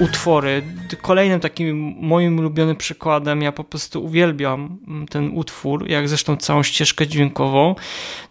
[0.00, 0.62] utwory.
[1.02, 4.78] Kolejnym takim moim ulubionym przykładem, ja po prostu uwielbiam
[5.10, 7.74] ten utwór, jak zresztą całą ścieżkę dźwiękową,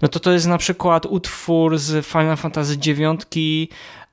[0.02, 3.26] no to to jest na przykład utwór z Final Fantasy IX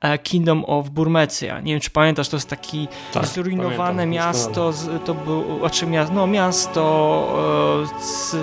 [0.01, 1.61] E, Kingdom of Burmecja.
[1.61, 6.15] Nie wiem, czy pamiętasz, to jest taki tak, zrujnowane miasto, z, to było, znaczy miasto,
[6.15, 8.37] no miasto e, z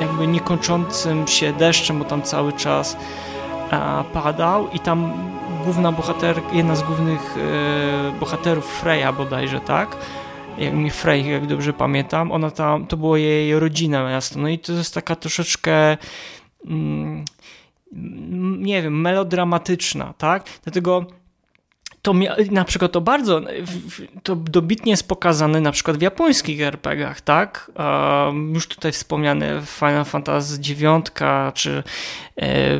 [0.00, 2.96] jakby niekończącym się deszczem, bo tam cały czas
[3.72, 5.12] e, padał i tam
[5.66, 7.36] główna bohater, jedna z głównych
[8.20, 9.96] bohaterów Freya bodajże, tak?
[10.58, 14.58] jak mi Frey, jak dobrze pamiętam, ona tam, to było jej rodzina miasto, no i
[14.58, 15.96] to jest taka troszeczkę
[16.66, 17.24] mm,
[18.58, 20.44] nie wiem, melodramatyczna, tak?
[20.64, 21.06] Dlatego
[22.06, 22.14] to
[22.50, 23.40] na przykład to bardzo,
[24.22, 27.70] to dobitnie jest pokazane na przykład w japońskich RPGach, tak?
[28.54, 31.10] Już tutaj wspomniane Final Fantasy IX,
[31.54, 31.82] czy
[32.36, 32.78] e,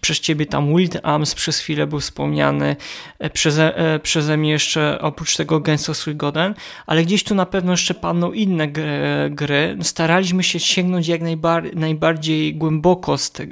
[0.00, 2.76] przez ciebie tam Wild Arms przez chwilę był wspomniany,
[3.18, 6.54] e, przeze, e, przeze mnie jeszcze oprócz tego Genso Suigoden,
[6.86, 8.68] ale gdzieś tu na pewno jeszcze padną inne
[9.30, 9.78] gry.
[9.82, 13.46] Staraliśmy się sięgnąć jak najbar najbardziej głęboko z te,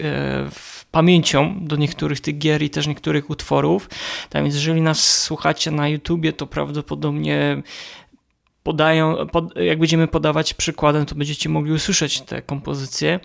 [0.50, 3.88] w pamięcią do niektórych tych gier i też niektórych utworów.
[4.30, 7.62] Tak więc jeżeli nas słuchacie na YouTubie, to prawdopodobnie
[8.62, 13.20] podają, pod, jak będziemy podawać przykładem, to będziecie mogli usłyszeć te kompozycje.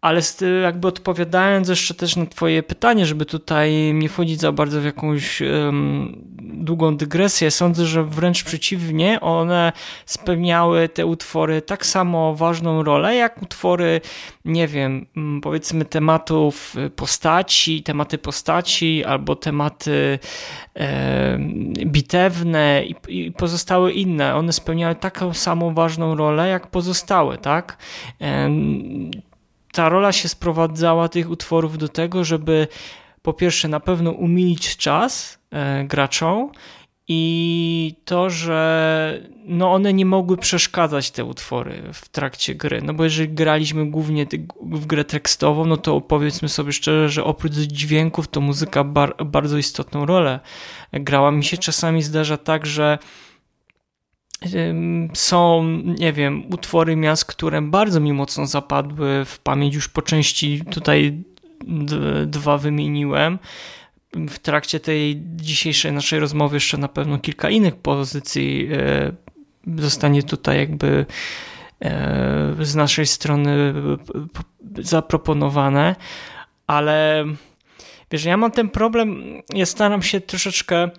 [0.00, 0.20] Ale
[0.62, 5.40] jakby odpowiadając jeszcze też na Twoje pytanie, żeby tutaj nie wchodzić za bardzo w jakąś
[5.40, 9.72] um, długą dygresję, sądzę, że wręcz przeciwnie, one
[10.06, 14.00] spełniały te utwory tak samo ważną rolę, jak utwory,
[14.44, 15.06] nie wiem,
[15.42, 20.18] powiedzmy tematów postaci, tematy postaci albo tematy
[20.74, 21.38] e,
[21.86, 24.36] bitewne i, i pozostałe inne.
[24.36, 27.76] One spełniały taką samą ważną rolę, jak pozostałe, tak?
[28.20, 28.50] E,
[29.72, 32.68] ta rola się sprowadzała tych utworów do tego, żeby
[33.22, 36.50] po pierwsze na pewno umilić czas e, graczom
[37.12, 42.82] i to, że no one nie mogły przeszkadzać te utwory w trakcie gry.
[42.82, 44.26] No bo jeżeli graliśmy głównie
[44.62, 49.58] w grę tekstową, no to powiedzmy sobie szczerze, że oprócz dźwięków to muzyka bar bardzo
[49.58, 50.40] istotną rolę
[50.92, 51.30] grała.
[51.30, 52.98] Mi się czasami zdarza tak, że
[55.14, 60.62] są, nie wiem, utwory miast, które bardzo mi mocno zapadły w pamięć, już po części
[60.70, 61.22] tutaj
[62.26, 63.38] dwa wymieniłem.
[64.12, 69.12] W trakcie tej dzisiejszej naszej rozmowy jeszcze na pewno kilka innych pozycji e,
[69.76, 71.06] zostanie tutaj jakby
[71.80, 73.74] e, z naszej strony
[74.78, 75.96] zaproponowane,
[76.66, 77.24] ale
[78.10, 79.22] Wiesz, ja mam ten problem,
[79.54, 80.90] ja staram się troszeczkę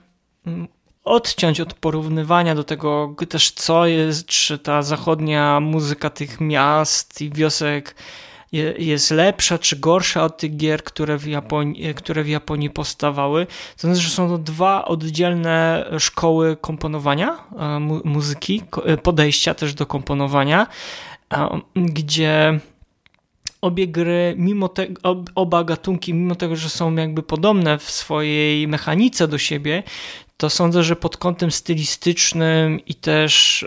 [0.45, 0.67] mm,
[1.03, 7.29] odciąć od porównywania do tego też co jest, czy ta zachodnia muzyka tych miast i
[7.29, 7.95] wiosek
[8.77, 13.47] jest lepsza czy gorsza od tych gier, które w Japonii, które w Japonii powstawały.
[13.77, 19.85] To znaczy, że są to dwa oddzielne szkoły komponowania e, muzyki, e, podejścia też do
[19.85, 20.67] komponowania,
[21.75, 22.59] gdzie
[23.61, 24.87] obie gry, mimo te,
[25.35, 29.83] oba gatunki, mimo tego, że są jakby podobne w swojej mechanice do siebie,
[30.41, 33.65] to sądzę, że pod kątem stylistycznym i też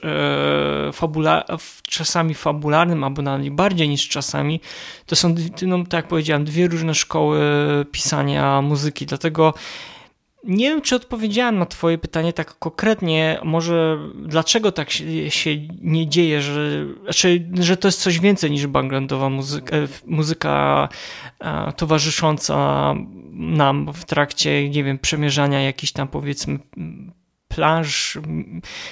[0.88, 1.44] e, fabula
[1.88, 4.60] czasami fabularnym, albo nawet bardziej niż czasami,
[5.06, 7.40] to są, no, tak jak powiedziałem, dwie różne szkoły
[7.92, 9.06] pisania muzyki.
[9.06, 9.54] Dlatego
[10.44, 13.38] nie wiem, czy odpowiedziałem na Twoje pytanie tak konkretnie.
[13.44, 14.90] Może dlaczego tak
[15.28, 15.50] się,
[15.82, 19.76] nie dzieje, że, znaczy, że to jest coś więcej niż backgroundowa muzyka,
[20.06, 20.88] muzyka
[21.40, 22.94] e, towarzysząca
[23.32, 26.58] nam w trakcie, nie wiem, przemierzania jakichś tam powiedzmy
[27.48, 28.18] plaż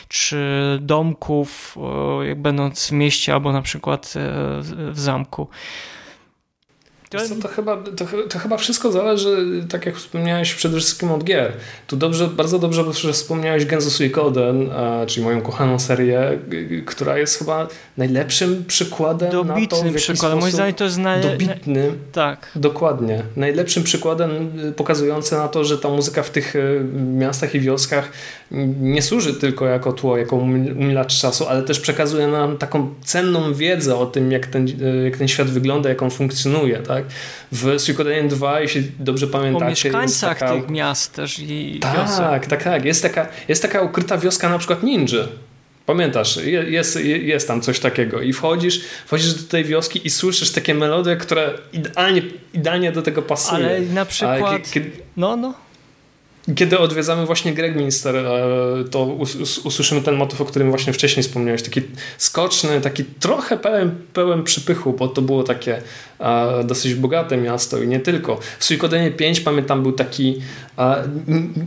[0.08, 0.38] czy
[0.80, 1.76] domków,
[2.26, 4.20] jak będąc w mieście albo na przykład e,
[4.90, 5.48] w zamku.
[7.18, 11.52] To, to, chyba, to, to, chyba wszystko zależy, tak jak wspomniałeś, przede wszystkim od gier.
[11.86, 14.70] Tu dobrze, bardzo dobrze, że wspomniałeś Genzo Suikoden,
[15.06, 16.38] czyli moją kochaną serię,
[16.86, 20.38] która jest chyba najlepszym przykładem Dobitnym na to, w przykładem.
[20.38, 21.22] Moim zdaniem to jest naj...
[21.22, 21.92] dobitny.
[22.12, 22.50] Tak.
[22.56, 23.22] Dokładnie.
[23.36, 24.30] Najlepszym przykładem
[24.68, 28.12] y, pokazujący na to, że ta muzyka w tych y, miastach i wioskach
[28.80, 33.96] nie służy tylko jako tło, jako umilacz czasu, ale też przekazuje nam taką cenną wiedzę
[33.96, 37.01] o tym, jak ten, y, jak ten świat wygląda, jak on funkcjonuje, tak?
[37.02, 37.12] Tak?
[37.52, 39.66] W Suikoden 2, jeśli dobrze pamiętacie...
[39.66, 40.54] O mieszkańcach taka...
[40.54, 42.46] tych miast też i Tak, wiosek.
[42.46, 42.84] tak, tak.
[42.84, 45.18] Jest taka, jest taka ukryta wioska na przykład ninja.
[45.86, 46.36] Pamiętasz,
[46.68, 51.16] jest, jest tam coś takiego i wchodzisz, wchodzisz do tej wioski i słyszysz takie melodie,
[51.16, 52.22] które idealnie,
[52.54, 53.66] idealnie do tego pasują.
[53.66, 54.70] Ale na przykład...
[54.70, 55.54] Kiedy, no, no.
[56.56, 59.04] Kiedy odwiedzamy właśnie Gregminster, e, to
[59.64, 61.62] usłyszymy ten motyw, o którym właśnie wcześniej wspomniałeś.
[61.62, 61.80] Taki
[62.18, 65.82] skoczny, taki trochę pełen, pełen przypychu, bo to było takie
[66.20, 68.40] e, dosyć bogate miasto i nie tylko.
[68.58, 70.40] W Suikodenie 5 pamiętam był taki,
[70.78, 71.08] e,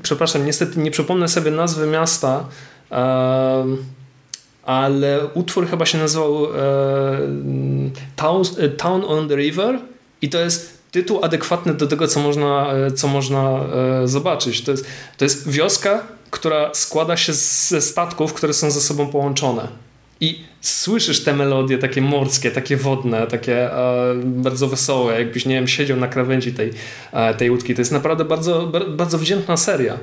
[0.03, 2.45] przepraszam, niestety nie przypomnę sobie nazwy miasta,
[4.63, 6.47] ale utwór chyba się nazywał
[8.15, 8.43] Town,
[8.77, 9.79] Town on the River
[10.21, 13.59] i to jest tytuł adekwatny do tego, co można, e, co można
[14.03, 14.61] e, zobaczyć.
[14.61, 14.85] To jest,
[15.17, 19.67] to jest wioska, która składa się ze statków, które są ze sobą połączone.
[20.21, 25.67] I słyszysz te melodie takie morskie, takie wodne, takie e, bardzo wesołe, jakbyś, nie wiem,
[25.67, 26.73] siedział na krawędzi tej,
[27.13, 27.75] e, tej łódki.
[27.75, 29.97] To jest naprawdę bardzo, bardzo wdzięczna seria.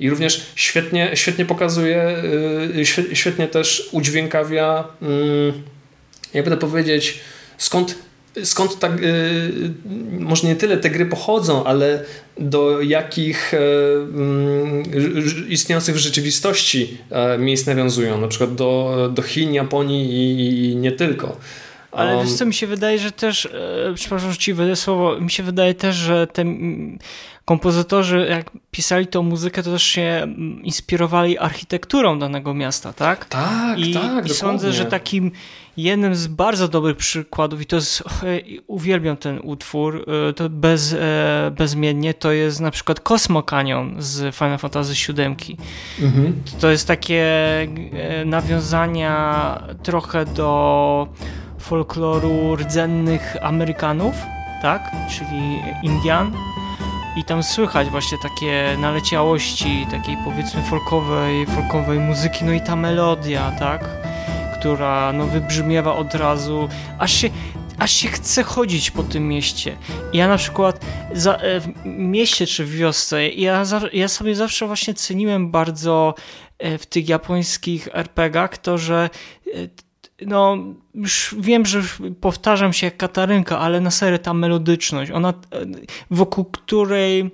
[0.00, 2.16] I również świetnie, świetnie pokazuje,
[2.76, 5.52] e, świetnie też udźwiękawia, mm,
[6.34, 7.20] jakby to powiedzieć,
[7.58, 7.94] skąd
[8.42, 9.52] skąd tak, y,
[10.20, 12.04] może nie tyle te gry pochodzą, ale
[12.38, 19.54] do jakich y, y, istniejących w rzeczywistości e, miejsc nawiązują, na przykład do, do Chin,
[19.54, 21.36] Japonii i, i nie tylko.
[21.96, 25.30] Ale wiesz co, mi się wydaje, że też, e, przepraszam, że ci wydaje słowo, mi
[25.30, 26.44] się wydaje też, że te
[27.44, 33.24] kompozytorzy, jak pisali tą muzykę, to też się inspirowali architekturą danego miasta, tak?
[33.24, 35.30] Tak, I, tak, I sądzę, że takim
[35.76, 38.02] jednym z bardzo dobrych przykładów, i to jest,
[38.66, 44.34] uwielbiam ten utwór, e, to bez, e, bezmiennie, to jest na przykład Cosmo Canyon z
[44.34, 45.56] Final Fantasy VII.
[46.02, 46.42] Mhm.
[46.60, 47.24] To jest takie
[48.24, 51.08] nawiązania trochę do
[51.64, 54.14] folkloru rdzennych Amerykanów,
[54.62, 54.90] tak?
[55.10, 56.32] Czyli Indian.
[57.16, 63.50] I tam słychać właśnie takie naleciałości takiej powiedzmy folkowej, folkowej muzyki, no i ta melodia,
[63.58, 63.88] tak?
[64.58, 67.30] Która no wybrzmiewa od razu, aż się,
[67.78, 69.76] aż się chce chodzić po tym mieście.
[70.12, 74.94] Ja na przykład za, e, w mieście czy w wiosce, ja, ja sobie zawsze właśnie
[74.94, 76.14] ceniłem bardzo
[76.58, 79.10] e, w tych japońskich RPGach to, że
[79.46, 79.50] e,
[80.26, 80.56] no
[80.94, 81.82] już wiem, że
[82.20, 85.34] powtarzam się jak Katarynka, ale na serio ta melodyczność, ona
[86.10, 87.30] wokół której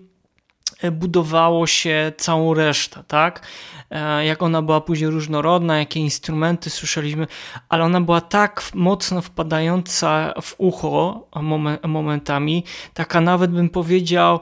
[0.93, 3.47] budowało się całą resztę, tak?
[3.91, 7.27] E, jak ona była później różnorodna, jakie instrumenty słyszeliśmy,
[7.69, 11.27] ale ona była tak mocno wpadająca w ucho
[11.89, 14.41] momentami, taka nawet bym powiedział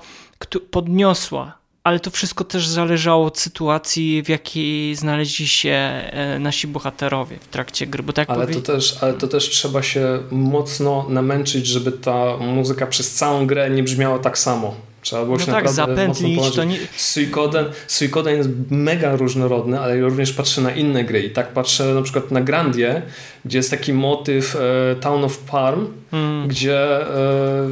[0.71, 1.58] podniosła
[1.89, 7.49] ale to wszystko też zależało od sytuacji, w jakiej znaleźli się e, nasi bohaterowie w
[7.49, 8.03] trakcie gry.
[8.03, 8.55] Bo tak ale, powie...
[8.55, 13.71] to też, ale to też trzeba się mocno namęczyć, żeby ta muzyka przez całą grę
[13.71, 14.75] nie brzmiała tak samo.
[15.03, 16.55] Trzeba było no się tak, zapętlić.
[16.57, 16.79] To nie...
[16.97, 21.23] Suikoden, Suikoden jest mega różnorodny, ale również patrzę na inne gry.
[21.23, 23.03] I tak patrzę na przykład na Grandię,
[23.45, 26.49] gdzie jest taki motyw e, Town of Parm, hmm.
[26.49, 27.71] gdzie e,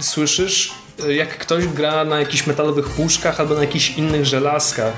[0.00, 4.92] słyszysz jak ktoś gra na jakichś metalowych puszkach albo na jakichś innych żelazkach,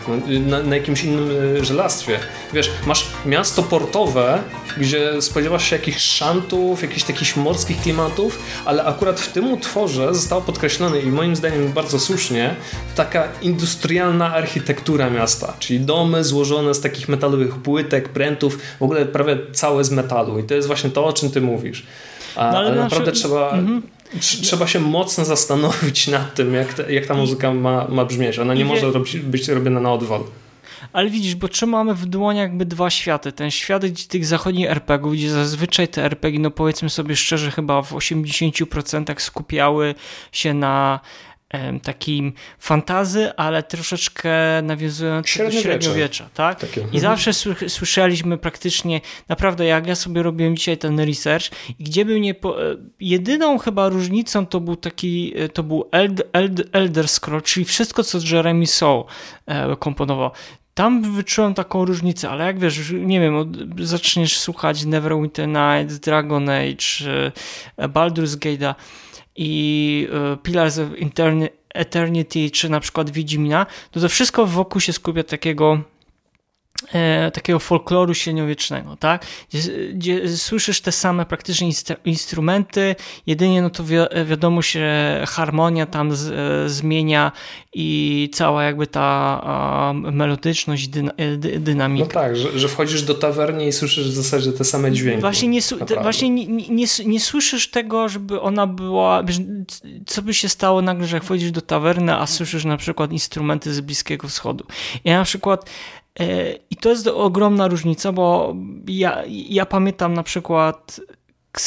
[0.46, 1.30] na, na jakimś innym
[1.60, 2.18] e, żelastwie.
[2.52, 4.38] Wiesz, masz miasto portowe,
[4.78, 10.42] gdzie spodziewasz się jakichś szantów, jakichś takich morskich klimatów, ale akurat w tym utworze zostało
[10.42, 12.54] podkreślone i moim zdaniem bardzo słusznie
[12.94, 19.38] taka industrialna architektura miasta, czyli domy złożone z takich metalowych płytek, prętów, w ogóle prawie
[19.52, 21.86] całe z metalu i to jest właśnie to, o czym ty mówisz.
[22.36, 23.50] A, no, ale, ale naprawdę trzeba...
[23.50, 23.95] Mhm
[24.42, 28.38] trzeba się mocno zastanowić nad tym, jak, ta, jak ta muzyka ma, ma brzmieć.
[28.38, 28.70] Ona nie wie...
[28.70, 30.20] może robić, być robiona na odwal.
[30.92, 33.32] Ale widzisz, bo trzymamy w dłoniach jakby dwa światy.
[33.32, 37.92] Ten świat tych zachodnich RPGów, gdzie zazwyczaj te RPG, no powiedzmy sobie szczerze, chyba w
[37.92, 39.94] 80% skupiały
[40.32, 41.00] się na
[41.82, 44.30] takim fantazy, ale troszeczkę
[44.62, 46.28] nawiązujący do średniowiecza.
[46.34, 46.60] Tak?
[46.60, 46.80] Takie.
[46.80, 47.00] I mhm.
[47.00, 47.32] zawsze
[47.68, 52.70] słyszeliśmy praktycznie, naprawdę jak ja sobie robiłem dzisiaj ten research i gdzie był nie po,
[52.70, 57.66] e, jedyną chyba różnicą to był taki, e, to był Eld, Eld, Elder Scroll, czyli
[57.66, 59.04] wszystko co Jeremy Soule
[59.46, 60.30] e, komponował.
[60.74, 66.84] Tam wyczułem taką różnicę, ale jak wiesz, nie wiem, zaczniesz słuchać Neverwinter Nights, Dragon Age,
[67.78, 68.74] Baldur's Gate'a,
[69.36, 70.88] i e, Pillars of
[71.74, 75.82] Eternity, czy na przykład Wiedźmina, to to wszystko wokół się skupia takiego
[76.92, 79.26] e, takiego folkloru średniowiecznego, tak?
[79.52, 81.70] Gdzie, gdzie, słyszysz te same praktycznie
[82.04, 82.96] instrumenty,
[83.26, 84.86] jedynie no to wi wiadomo się
[85.26, 87.32] harmonia tam z, e, zmienia
[87.74, 92.06] i cała jakby ta melodyczność, dyna, e, dy, dynamika.
[92.06, 95.20] No tak, że, że, wchodzisz do tawerny i słyszysz w zasadzie te same dźwięki.
[95.20, 99.22] Właśnie nie, te, właśnie nie, nie, nie, słyszysz tego, żeby ona była,
[100.06, 103.80] co by się stało nagle, że wchodzisz do tawerny, a słyszysz na przykład instrumenty z
[103.80, 104.66] Bliskiego Wschodu.
[105.04, 105.70] Ja na przykład
[106.70, 108.56] I to jest ogromna różnica, bo
[108.88, 111.00] ja, ja pamiętam na przykład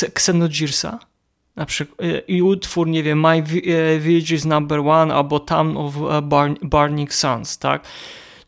[0.04, 1.00] Xenogearsa,
[1.56, 5.78] na przykład, e, i utwór, nie wiem, My e, Village is Number One albo Town
[5.78, 5.93] of
[6.62, 7.84] Burning Suns, tak?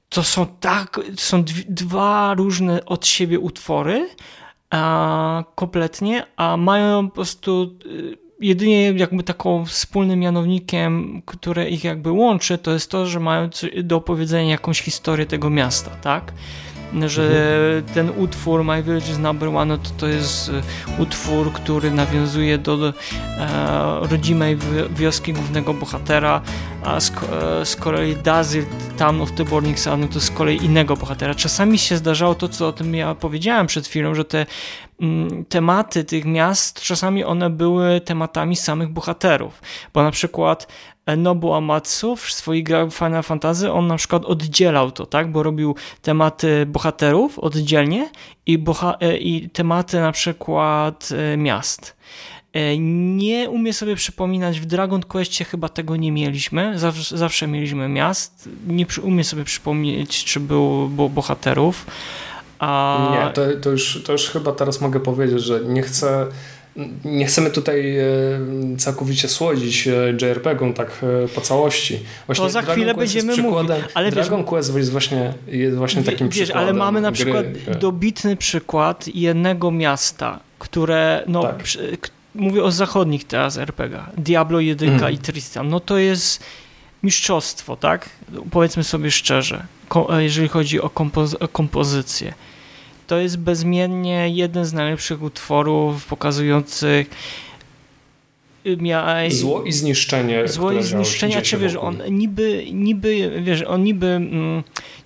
[0.09, 4.09] To są tak, są dwa różne od siebie utwory,
[4.69, 7.77] a, kompletnie, a mają po prostu
[8.41, 13.49] jedynie jakby taką wspólnym mianownikiem, które ich jakby łączy, to jest to, że mają
[13.83, 16.33] do opowiedzenia jakąś historię tego miasta, tak?
[17.05, 17.93] Że mhm.
[17.93, 22.57] ten utwór My Village is Number One no to, to jest e, utwór, który nawiązuje
[22.57, 22.93] do e,
[24.01, 24.57] rodzimej
[24.89, 26.41] wioski głównego bohatera,
[26.83, 28.63] a z, e, z kolei Dazzle
[28.97, 31.35] Town of the Burning Sun no to z kolei innego bohatera.
[31.35, 34.45] Czasami się zdarzało to, co o tym ja powiedziałem przed chwilą, że te
[35.01, 39.61] mm, tematy tych miast, czasami one były tematami samych bohaterów,
[39.93, 40.67] bo na przykład
[41.17, 45.75] Nobu Amatsu w swoich grach Final Fantasy on na przykład oddzielał to, tak, bo robił
[46.01, 48.09] tematy bohaterów oddzielnie
[48.45, 51.95] i, boha e, i tematy na przykład e, miast.
[52.53, 57.89] E, nie umiem sobie przypominać, w Dragon Questie chyba tego nie mieliśmy, zawsze, zawsze mieliśmy
[57.89, 61.85] miast, nie umiem sobie przypomnieć, czy było, było bohaterów.
[62.59, 63.07] A...
[63.11, 66.27] Nie, to, to, już, to już chyba teraz mogę powiedzieć, że nie chcę
[67.05, 68.05] nie chcemy tutaj e,
[68.77, 69.91] całkowicie słodzić e,
[70.21, 70.87] JRPG-om tak
[71.25, 71.99] e, po całości.
[72.25, 73.71] Właśnie to za Dragon chwilę Quest będziemy mówić.
[73.93, 76.69] Ale Dragon wiesz, Quest jest właśnie, jest właśnie takim wiesz, przykładem.
[76.69, 77.45] Ale mamy na przykład
[77.79, 81.57] dobitny przykład jednego miasta, które no, tak.
[81.57, 81.97] przy,
[82.35, 85.13] mówię o zachodnich teraz RPG, Diablo 1 mm.
[85.13, 86.43] i Tristan, no to jest
[87.03, 88.09] mistrzostwo, tak?
[88.51, 89.65] Powiedzmy sobie szczerze,
[90.17, 92.33] jeżeli chodzi o, kompozy o kompozycję
[93.11, 97.09] to jest bezmiennie jeden z najlepszych utworów pokazujących
[98.77, 99.29] Mia...
[99.29, 100.47] Zło i zniszczenie.
[100.47, 104.07] Zło i zniszczenie, czy wiesz, on niby, niby, wiesz, on niby.
[104.07, 104.63] Mm,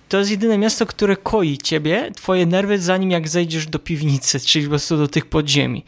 [0.08, 4.64] to jest jedyne miasto, które koi ciebie, twoje nerwy, zanim jak zejdziesz do piwnicy, czyli
[4.64, 5.84] po prostu do tych podziemi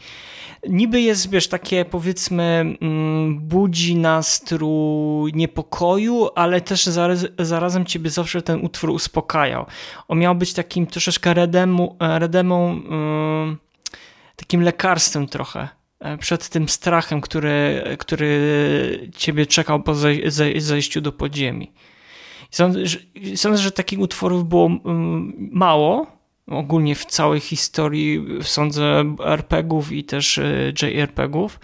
[0.67, 8.41] niby jest, wiesz, takie powiedzmy mm, budzi nastrój niepokoju, ale też zaraz, zarazem ciebie zawsze
[8.41, 9.65] ten utwór uspokajał.
[10.07, 13.57] On miał być takim troszeczkę redemu, redemą, yy,
[14.35, 19.95] takim lekarstwem trochę e, przed tym strachem, który, który ciebie czekał po
[20.57, 21.71] zejściu do podziemi.
[22.51, 22.97] Sądzę, że,
[23.35, 26.18] sądzę, że takich utworów było mm, mało,
[26.49, 31.59] ogólnie w całej historii, sądzę, RPGów i też e, JRPGów.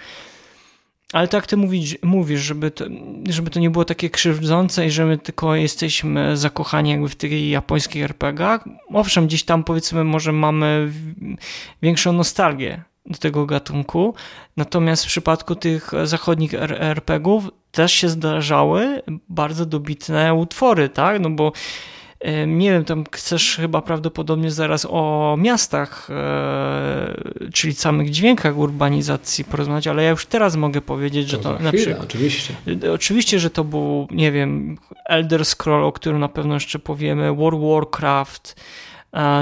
[1.13, 2.86] Ale tak ty mówisz, mówisz żeby, to,
[3.29, 7.49] żeby to nie było takie krzywdzące i że my tylko jesteśmy zakochani jakby w tych
[7.49, 8.65] japońskich RPGach.
[8.93, 10.91] Owszem, gdzieś tam powiedzmy może mamy
[11.81, 14.13] większą nostalgię do tego gatunku.
[14.57, 21.19] Natomiast w przypadku tych zachodnich RPGów też się zdarzały bardzo dobitne utwory, tak?
[21.19, 21.51] No bo
[22.47, 27.22] nie wiem, tam chcesz chyba prawdopodobnie zaraz o miastach, e,
[27.53, 31.70] czyli samych dźwiękach urbanizacji porozmawiać, ale ja już teraz mogę powiedzieć, że to, to na
[31.70, 32.53] chwilę, przykład, oczywiście.
[32.93, 37.61] Oczywiście, że to był, nie wiem, Elder Scroll, o którym na pewno jeszcze powiemy, World
[37.61, 38.61] Warcraft,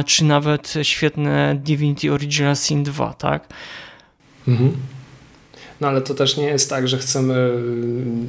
[0.06, 3.48] czy nawet świetne Divinity Original Sin 2, tak?
[4.48, 4.72] Mhm.
[5.82, 7.52] No ale to też nie jest tak, że chcemy,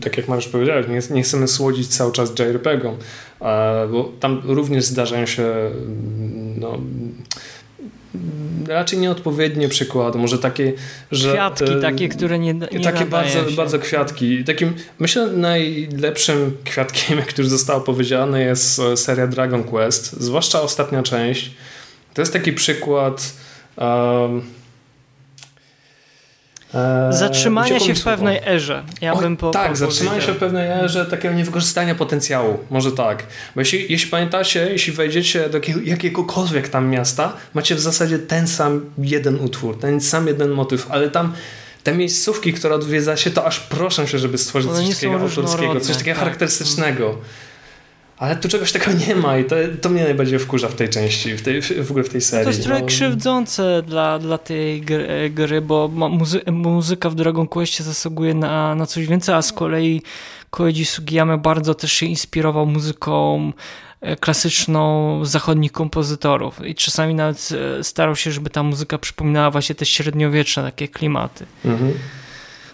[0.01, 2.97] tak jak Mariusz powiedziałeś, nie, nie chcemy słodzić cały czas JRPG-om,
[3.91, 5.45] bo tam również zdarzają się
[6.57, 6.79] no,
[8.69, 10.73] raczej nieodpowiednie przykłady, może takie,
[11.11, 11.33] że...
[11.33, 13.57] Kwiatki e, takie, które nie, nie Takie bardzo, się.
[13.57, 14.45] bardzo kwiatki.
[14.45, 21.03] Takim, myślę, najlepszym kwiatkiem, jak już zostało powiedziane, jest e, seria Dragon Quest, zwłaszcza ostatnia
[21.03, 21.51] część.
[22.15, 23.33] To jest taki przykład...
[23.77, 24.43] Um,
[27.11, 28.83] zatrzymania się w pewnej erze.
[29.01, 32.59] Ja o, bym po, tak, po zatrzymania się w pewnej erze takiego niewykorzystania potencjału.
[32.70, 33.22] Może tak.
[33.55, 38.91] Bo jeśli, jeśli pamiętacie, jeśli wejdziecie do jakiegokolwiek tam miasta, macie w zasadzie ten sam
[38.99, 41.33] jeden utwór, ten sam jeden motyw, ale tam
[41.83, 46.14] te miejscówki, które odwiedzacie, to aż proszę się, żeby stworzyć coś takiego autorskiego, coś takiego
[46.14, 46.25] tak.
[46.25, 47.18] charakterystycznego.
[48.19, 51.35] Ale tu czegoś takiego nie ma i to, to mnie najbardziej wkurza w tej części,
[51.35, 52.45] w, tej, w ogóle w tej serii.
[52.45, 52.87] To jest trochę no.
[52.87, 58.87] krzywdzące dla, dla tej gry, gry bo muzy muzyka w Dragon Questie zasługuje na, na
[58.87, 60.03] coś więcej, a z kolei
[60.51, 63.53] Koichi Sugiyama bardzo też się inspirował muzyką
[64.01, 67.49] e, klasyczną zachodnich kompozytorów i czasami nawet
[67.81, 71.47] e, starał się, żeby ta muzyka przypominała właśnie te średniowieczne takie klimaty.
[71.65, 71.93] Mhm.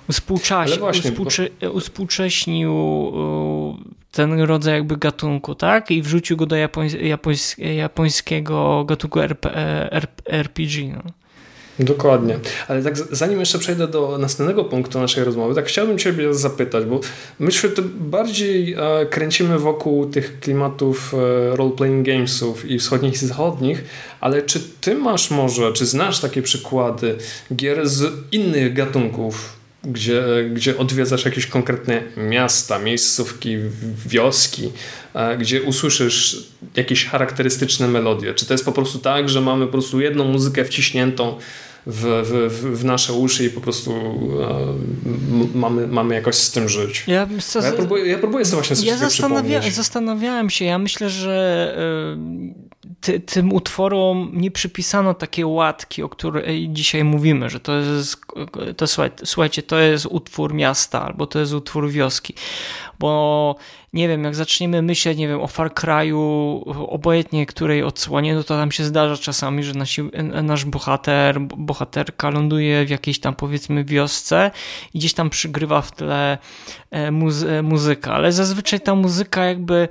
[0.09, 1.71] Uspółcześ, właśnie, uspółcze, bo...
[1.71, 2.73] uspółcześnił
[4.13, 5.91] ten rodzaj jakby gatunku, tak?
[5.91, 9.51] I wrzucił go do japońs japońs japońskiego gatunku RP
[10.27, 10.93] RPG.
[10.93, 11.03] No.
[11.81, 12.39] Dokładnie.
[12.69, 17.01] Ale tak zanim jeszcze przejdę do następnego punktu naszej rozmowy, tak chciałbym Ciebie zapytać, bo
[17.39, 21.17] my się to bardziej e, kręcimy wokół tych klimatów e,
[21.57, 23.85] role-playing gamesów i wschodnich i zachodnich,
[24.21, 27.17] ale czy Ty masz może, czy znasz takie przykłady
[27.55, 30.23] gier z innych gatunków, gdzie,
[30.55, 33.57] gdzie odwiedzasz jakieś konkretne miasta, miejscówki,
[34.07, 34.71] wioski,
[35.15, 38.35] e, gdzie usłyszysz jakieś charakterystyczne melodie.
[38.35, 41.39] Czy to jest po prostu tak, że mamy po prostu jedną muzykę wciśniętą
[41.87, 47.05] w, w, w nasze uszy i po prostu e, mamy, mamy jakoś z tym żyć.
[47.07, 47.29] Ja,
[47.63, 51.75] ja, próbuję, ja próbuję sobie właśnie coś ja zastanawia, Zastanawiałem się, ja myślę, że
[52.57, 52.70] e,
[53.01, 58.17] ty, tym utworom nie przypisano takiej łatki, o której dzisiaj mówimy, że to jest,
[58.77, 58.87] to,
[59.25, 62.35] słuchajcie, to jest utwór miasta albo to jest utwór wioski,
[62.99, 63.57] bo
[63.93, 68.57] nie wiem, jak zaczniemy myśleć, nie wiem, o Far Cry'u, obojętnie której odsłonie, no to
[68.57, 70.03] tam się zdarza czasami, że nasi,
[70.43, 74.51] nasz bohater, bohaterka ląduje w jakiejś tam powiedzmy wiosce
[74.95, 76.39] i gdzieś tam przygrywa w tle
[76.91, 79.89] e, muzy muzyka, ale zazwyczaj ta muzyka jakby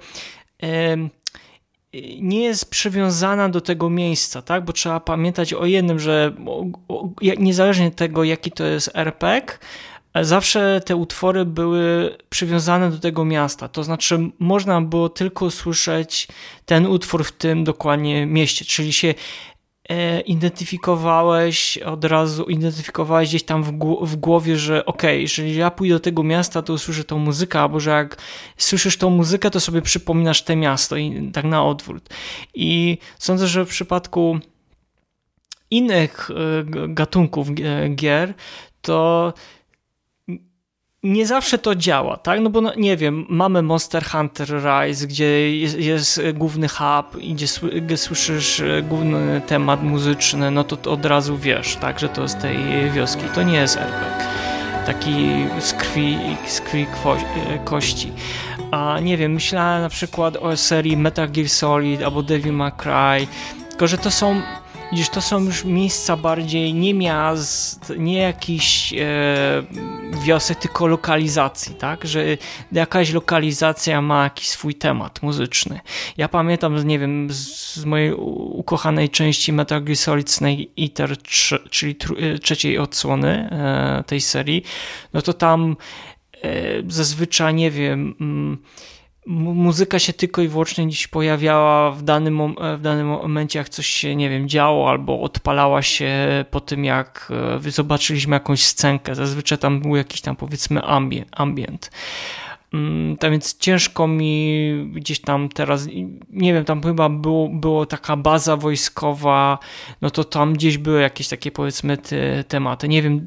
[2.19, 4.65] nie jest przywiązana do tego miejsca, tak?
[4.65, 6.33] Bo trzeba pamiętać o jednym, że
[7.37, 9.57] niezależnie od tego, jaki to jest RPG,
[10.21, 13.67] zawsze te utwory były przywiązane do tego miasta.
[13.67, 16.27] To znaczy, można było tylko słyszeć
[16.65, 19.13] ten utwór w tym dokładnie mieście, czyli się e,
[20.25, 23.63] identyfikowałeś od razu, identyfikowałeś gdzieś tam
[24.01, 27.79] w, głowie, że ok, jeżeli ja pójdę do tego miasta, to usłyszę tą muzykę, albo
[27.79, 28.17] że jak
[28.57, 32.09] słyszysz tą muzykę, to sobie przypominasz te miasto i tak na odwrót.
[32.53, 34.39] I sądzę, że w przypadku
[35.71, 37.47] innych e, gatunków
[37.95, 38.33] gier,
[38.81, 39.33] to
[41.03, 42.39] nie zawsze to działa, tak?
[42.39, 47.33] No bo no, nie wiem, mamy Monster Hunter Rise, gdzie jest, jest główny hub i
[47.33, 47.45] gdzie,
[47.81, 52.27] gdzie, słyszysz e, główny temat muzyczny, no to, to od razu wiesz, tak, że to
[52.27, 52.57] z tej
[52.91, 53.23] wioski.
[53.35, 54.27] To nie jest RPG.
[54.85, 56.87] Taki z krwi, z krwi
[57.49, 58.11] e, kości.
[58.71, 63.27] A nie wiem, myślałem na przykład o serii Metal Gear Solid albo Devil May Cry,
[63.69, 64.41] tylko że to są
[64.91, 68.97] Widzisz, to są już miejsca bardziej nie miast, nie jakiś e,
[70.23, 72.05] wiosek, tylko lokalizacji, tak?
[72.05, 72.25] Że
[72.71, 75.79] jakaś lokalizacja ma jakiś swój temat muzyczny.
[76.17, 81.59] Ja pamiętam, nie wiem, z, z mojej ukochanej części Metal Gear Solid Snake Eater, 3,
[81.69, 84.63] czyli tr e, trzeciej odsłony e, tej serii,
[85.13, 85.77] no to tam
[86.43, 86.49] e,
[86.87, 88.15] zazwyczaj, nie wiem...
[88.21, 88.57] Mm,
[89.29, 93.85] muzyka się tylko i wyłącznie gdzieś pojawiała w danym, e, w danym momencie, jak coś
[93.85, 96.09] się, nie wiem, działo, albo odpalała się
[96.51, 97.31] po tym, jak
[97.65, 99.15] e, zobaczyliśmy jakąś scenkę.
[99.15, 101.27] Zazwyczaj tam był jakiś tam, powiedzmy, ambient.
[101.31, 101.91] ambient.
[102.73, 105.87] Mm, tam więc ciężko mi gdzieś tam teraz,
[106.29, 109.59] nie wiem, tam chyba było, było taka baza wojskowa,
[110.01, 112.87] no to tam gdzieś były jakieś takie powiedzmy te, tematy.
[112.87, 113.25] Nie wiem,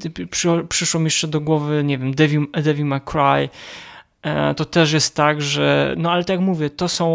[0.69, 3.49] przyszło mi jeszcze do głowy, nie wiem, Devil, Devil May Cry,
[4.57, 7.07] to też jest tak, że, no ale tak jak mówię, to są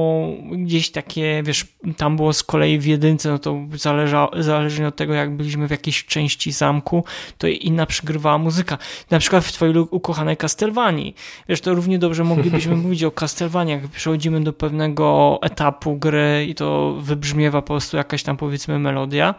[0.52, 1.66] gdzieś takie, wiesz,
[1.98, 5.72] tam było z kolei w jedynce, no to zależa, zależnie od tego, jak byliśmy w
[5.72, 7.04] jakiejś części zamku,
[7.38, 8.78] to inna przygrywała muzyka.
[9.10, 11.16] Na przykład w twojej ukochanej Castlevanii.
[11.50, 16.56] Wiesz, to równie dobrze moglibyśmy mówić o Castlevanii, jak przechodzimy do pewnego etapu gry i
[16.56, 19.36] to wybrzmiewa po prostu jakaś tam powiedzmy melodia,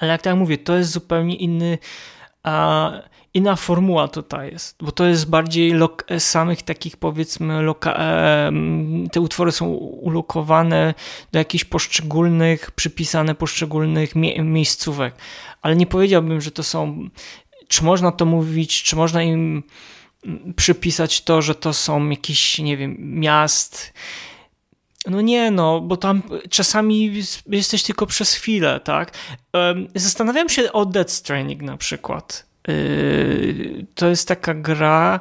[0.00, 1.78] ale jak tak mówię, to jest zupełnie inny
[2.42, 2.92] a
[3.36, 5.72] inna formuła tutaj jest, bo to jest bardziej
[6.18, 7.66] samych takich powiedzmy,
[9.12, 10.94] te utwory są ulokowane
[11.32, 15.14] do jakichś poszczególnych, przypisane poszczególnych mie miejscówek,
[15.62, 17.08] ale nie powiedziałbym, że to są,
[17.68, 19.62] czy można to mówić, czy można im
[20.56, 23.92] przypisać to, że to są jakieś, nie wiem, miast,
[25.06, 29.12] no nie, no, bo tam czasami jesteś tylko przez chwilę, tak?
[29.94, 32.46] Zastanawiam się o Dead Stranding na przykład.
[32.68, 35.20] Yy, to jest taka gra,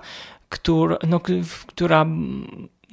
[0.49, 1.21] która, no,
[1.67, 2.05] która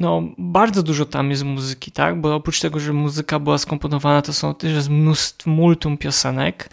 [0.00, 2.20] no, bardzo dużo tam jest muzyki, tak?
[2.20, 6.68] Bo oprócz tego, że muzyka była skomponowana, to są też mnóstwo, multum piosenek.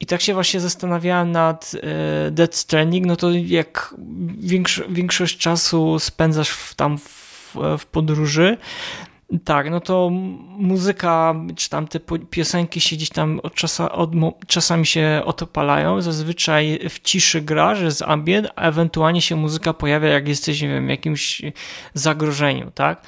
[0.00, 3.94] I tak się właśnie zastanawiałem nad e, Dead Stranding, no to jak
[4.38, 8.56] większo większość czasu spędzasz w, tam w, w podróży,
[9.44, 10.10] tak, no to
[10.58, 12.00] muzyka, czy tam te
[12.30, 14.10] piosenki się gdzieś tam od, czasa, od
[14.46, 16.02] czasami się odpalają.
[16.02, 20.68] Zazwyczaj w ciszy gra, że jest ambient, a ewentualnie się muzyka pojawia, jak jesteś, nie
[20.68, 21.42] wiem, w jakimś
[21.94, 23.02] zagrożeniu, tak?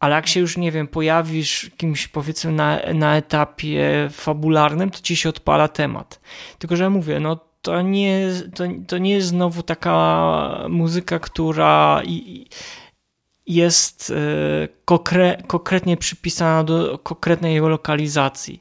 [0.00, 5.16] Ale jak się już, nie wiem, pojawisz kimś, powiedzmy, na, na etapie fabularnym, to ci
[5.16, 6.20] się odpala temat.
[6.58, 12.02] Tylko, że mówię, no to nie, to, to nie jest znowu taka muzyka, która.
[12.04, 12.46] I,
[13.54, 14.68] jest e,
[15.46, 18.60] konkretnie przypisana do konkretnej jego lokalizacji.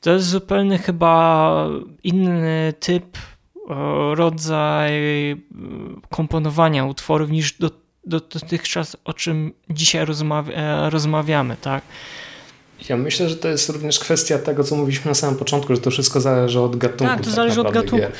[0.00, 1.66] To jest zupełnie chyba
[2.02, 5.36] inny typ, e, rodzaj e,
[6.10, 7.70] komponowania utworów niż do,
[8.04, 11.82] do, dotychczas, o czym dzisiaj rozmawia, rozmawiamy, tak?
[12.88, 15.90] Ja myślę, że to jest również kwestia tego, co mówiliśmy na samym początku, że to
[15.90, 17.04] wszystko zależy od gatunku.
[17.14, 17.96] Tak, to tak zależy od gatunku.
[17.96, 18.12] Gier.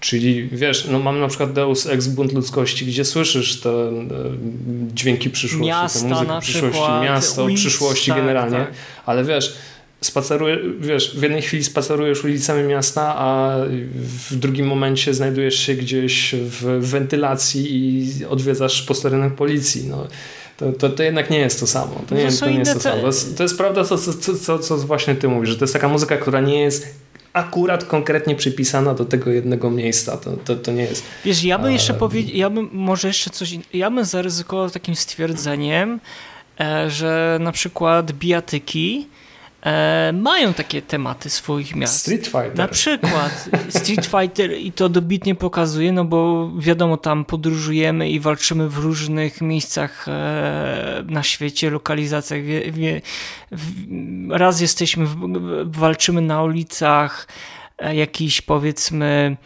[0.00, 4.02] Czyli wiesz, no mam na przykład Deus Ex Bunt Ludzkości, gdzie słyszysz te e,
[4.94, 8.72] dźwięki przyszłości, Miasta, te muzyki przyszłości, przykład, miasto, ulic, przyszłości tak, generalnie, tak.
[9.06, 9.56] ale wiesz,
[10.00, 13.56] spacerujesz, wiesz, w jednej chwili spacerujesz ulicami miasta, a
[14.28, 19.86] w drugim momencie znajdujesz się gdzieś w wentylacji i odwiedzasz posterunek policji.
[19.88, 20.06] No
[20.56, 22.00] to, to, to jednak nie jest to samo.
[22.08, 23.00] To nie, to, to nie jest to samo.
[23.00, 25.72] To jest, to jest prawda, co, co, co, co właśnie ty mówisz, że to jest
[25.72, 26.94] taka muzyka, która nie jest
[27.32, 30.16] akurat konkretnie przypisana do tego jednego miejsca.
[30.16, 31.04] To, to, to nie jest.
[31.24, 36.00] Wiesz, ja bym jeszcze powiedział, ja bym może jeszcze coś, ja bym zaryzykował takim stwierdzeniem,
[36.60, 39.08] e, że na przykład bijatyki
[39.66, 42.00] e, mają takie tematy swoich miast.
[42.00, 42.56] Street Fighter.
[42.56, 48.68] Na przykład Street Fighter i to dobitnie pokazuje, no bo wiadomo, tam podróżujemy i walczymy
[48.68, 52.42] w różnych miejscach e, na świecie, lokalizacjach.
[52.42, 53.00] Wie, wie,
[54.30, 55.06] raz jesteśmy,
[55.64, 57.28] walczymy na ulicach
[57.78, 59.36] e, jakichś powiedzmy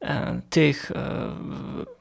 [0.00, 1.99] e, tych e,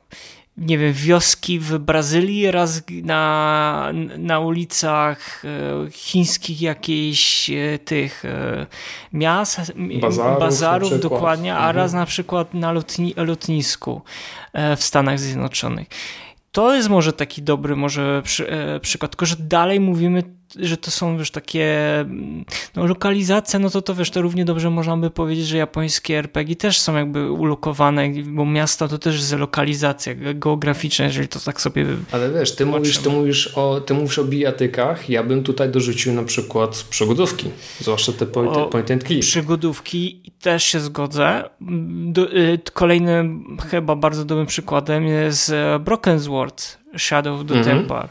[0.59, 8.67] nie wiem, wioski w Brazylii, raz na, na ulicach e, chińskich jakichś e, tych e,
[9.13, 12.01] miast, bazarów, bazarów dokładnie, a raz mhm.
[12.01, 14.01] na przykład na lotni, lotnisku
[14.77, 15.87] w Stanach Zjednoczonych.
[16.51, 18.47] To jest może taki dobry może przy,
[18.81, 21.77] przykład, tylko że dalej mówimy że to są wiesz takie
[22.75, 26.55] no, lokalizacje, no to to wiesz, to równie dobrze można by powiedzieć, że japońskie RPG
[26.55, 31.85] też są jakby ulokowane, bo miasto to też jest lokalizacja geograficzna, jeżeli to tak sobie
[32.11, 36.13] Ale wiesz, ty mówisz, ty mówisz o ty mówisz o bijatykach, ja bym tutaj dorzucił
[36.13, 39.21] na przykład przygodówki, zwłaszcza te point, o, point and click.
[39.21, 41.49] Przygodówki też się zgodzę.
[42.11, 47.77] Do, y, kolejnym chyba bardzo dobrym przykładem jest e, Broken Sword Shadow of the mhm.
[47.77, 48.07] Temple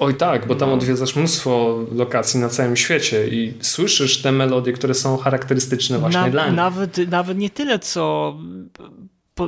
[0.00, 0.74] Oj tak, bo tam no.
[0.74, 6.30] odwiedzasz mnóstwo lokacji na całym świecie i słyszysz te melodie, które są charakterystyczne właśnie na,
[6.30, 6.56] dla nich.
[6.56, 8.36] Nawet, nawet nie tyle, co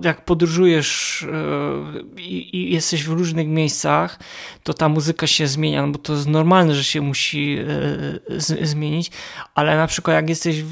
[0.04, 4.18] jak podróżujesz e, i, jesteś w różnych miejscach,
[4.62, 7.58] to ta muzyka się zmienia, no bo to jest normalne, że się musi
[8.28, 9.10] e, zmienić,
[9.54, 10.64] ale na przykład jak jesteś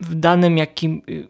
[0.00, 1.26] w danym jakim, y,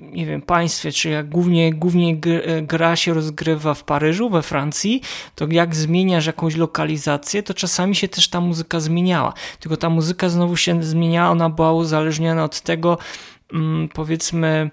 [0.00, 2.16] nie wiem, państwie, czy jak głównie, głównie
[2.62, 5.02] gra się rozgrywa w Paryżu, we Francji,
[5.34, 9.32] to jak zmieniasz jakąś lokalizację, to czasami się też ta muzyka zmieniała.
[9.60, 12.98] Tylko ta muzyka znowu się zmieniała, ona była uzależniona od tego,
[13.52, 14.70] mm, powiedzmy,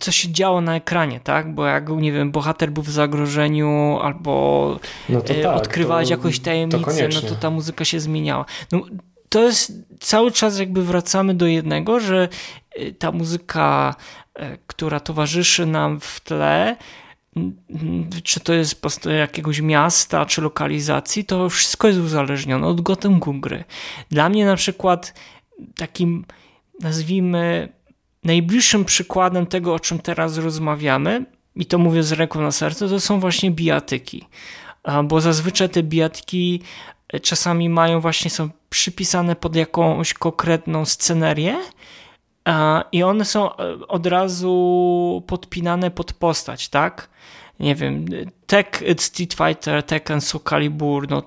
[0.00, 1.54] co się działo na ekranie, tak?
[1.54, 7.08] Bo jak, nie wiem, bohater był w zagrożeniu albo no e, tak, odkrywałeś jakąś tajemnicę,
[7.14, 8.44] no to ta muzyka się zmieniała.
[8.72, 8.80] No,
[9.28, 12.28] to jest cały czas jakby wracamy do jednego, że
[12.78, 13.94] y, ta muzyka,
[14.38, 16.76] y, która towarzyszy nam w tle,
[18.22, 23.64] czy to jest po jakiegoś miasta, czy lokalizacji, to wszystko jest uzależnione od gatunku gry.
[24.10, 25.14] Dla mnie na przykład
[25.76, 26.24] takim,
[26.80, 27.68] nazwijmy,
[28.24, 31.24] najbliższym przykładem tego, o czym teraz rozmawiamy,
[31.56, 34.24] i to mówię z ręką na sercu, to są właśnie bijatyki.
[35.04, 36.62] Bo zazwyczaj te bijatyki
[37.12, 41.56] e, czasami mają właśnie, są przypisane pod jakąś konkretną scenerię,
[42.92, 47.08] i one są e, od razu podpinane pod postać, tak?
[47.60, 48.04] Nie wiem,
[48.46, 48.66] Tech
[48.98, 51.22] Street Fighter, Tekken, Soul Calibur, no e,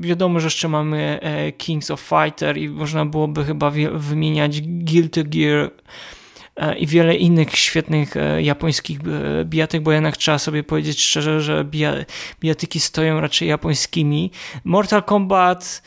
[0.00, 5.70] wiadomo, że jeszcze mamy e, Kings of Fighter i można byłoby chyba wymieniać Guilty Gear
[6.78, 8.98] i wiele innych świetnych japońskich
[9.44, 11.64] bijatyk, bo jednak trzeba sobie powiedzieć szczerze, że
[12.40, 14.30] bijatyki stoją raczej japońskimi.
[14.64, 15.82] Mortal Kombat,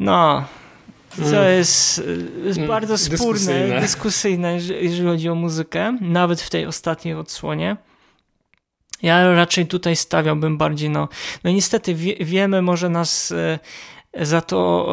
[0.00, 0.44] no,
[1.16, 1.58] co mm.
[1.58, 2.02] jest,
[2.44, 2.68] jest mm.
[2.68, 3.80] bardzo spórne, dyskusyjne.
[3.80, 7.76] dyskusyjne, jeżeli chodzi o muzykę, nawet w tej ostatniej odsłonie.
[9.02, 11.08] Ja raczej tutaj stawiałbym bardziej, no,
[11.44, 13.58] no niestety wie, wiemy, może nas e,
[14.26, 14.88] za to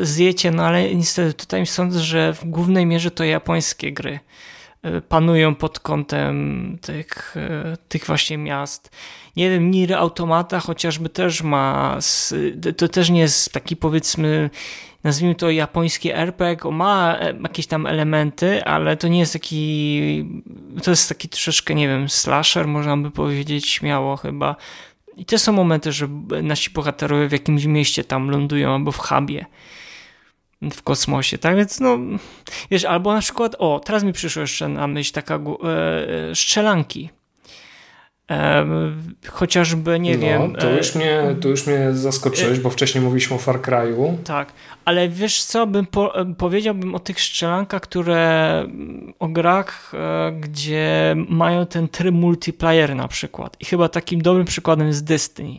[0.00, 4.20] e, zjecie, no ale niestety tutaj sądzę, że w głównej mierze to japońskie gry
[5.08, 7.34] panują pod kątem tych,
[7.88, 8.90] tych właśnie miast.
[9.36, 11.98] Nie wiem, Nier Automata chociażby też ma,
[12.76, 14.50] to też nie jest taki powiedzmy
[15.06, 20.24] nazwijmy to japoński RPG, ma e, jakieś tam elementy, ale to nie jest taki,
[20.82, 24.56] to jest taki troszeczkę, nie wiem, slasher, można by powiedzieć śmiało chyba.
[25.16, 26.08] I te są momenty, że
[26.42, 29.46] nasi bohaterowie w jakimś mieście tam lądują albo w hubie
[30.70, 31.98] w kosmosie, tak więc no,
[32.70, 35.40] wiesz, albo na przykład, o, teraz mi przyszło jeszcze na myśl taka e,
[36.30, 37.10] e strzelanki,
[39.28, 40.54] chociażby, nie no, wiem...
[40.54, 44.16] To już, mnie, to już mnie zaskoczyłeś, bo wcześniej mówiliśmy o Far Cry'u.
[44.24, 44.52] Tak,
[44.84, 48.64] ale wiesz co, bym po, powiedziałbym o tych strzelankach, które
[49.18, 53.56] o grach, e, gdzie mają ten tryb multiplayer na przykład.
[53.60, 55.58] I chyba takim dobrym przykładem jest Destiny.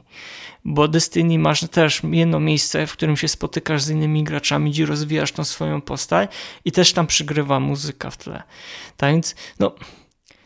[0.69, 5.31] Bo Destiny masz też jedno miejsce, w którym się spotykasz z innymi graczami, gdzie rozwijasz
[5.31, 6.31] tą swoją postać
[6.65, 8.43] i też tam przygrywa muzyka w tle.
[8.97, 9.75] Tak więc, no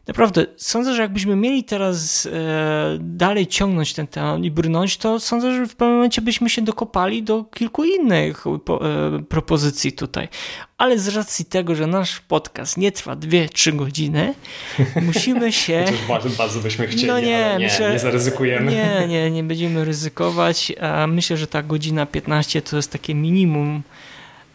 [0.08, 5.56] Naprawdę, sądzę, że jakbyśmy mieli teraz e, dalej ciągnąć ten temat i brnąć, to sądzę,
[5.56, 10.28] że w pewnym momencie byśmy się dokopali do kilku innych po, e, propozycji tutaj.
[10.78, 14.34] Ale z racji tego, że nasz podcast nie trwa 2-3 godziny,
[15.08, 15.86] musimy się.
[16.08, 18.72] bardzo, bardzo byśmy chcieli, no nie, nie, myślę, nie zaryzykujemy.
[18.72, 20.74] Nie, nie, nie będziemy ryzykować.
[21.08, 23.84] Myślę, że ta godzina 15 to jest takie minimum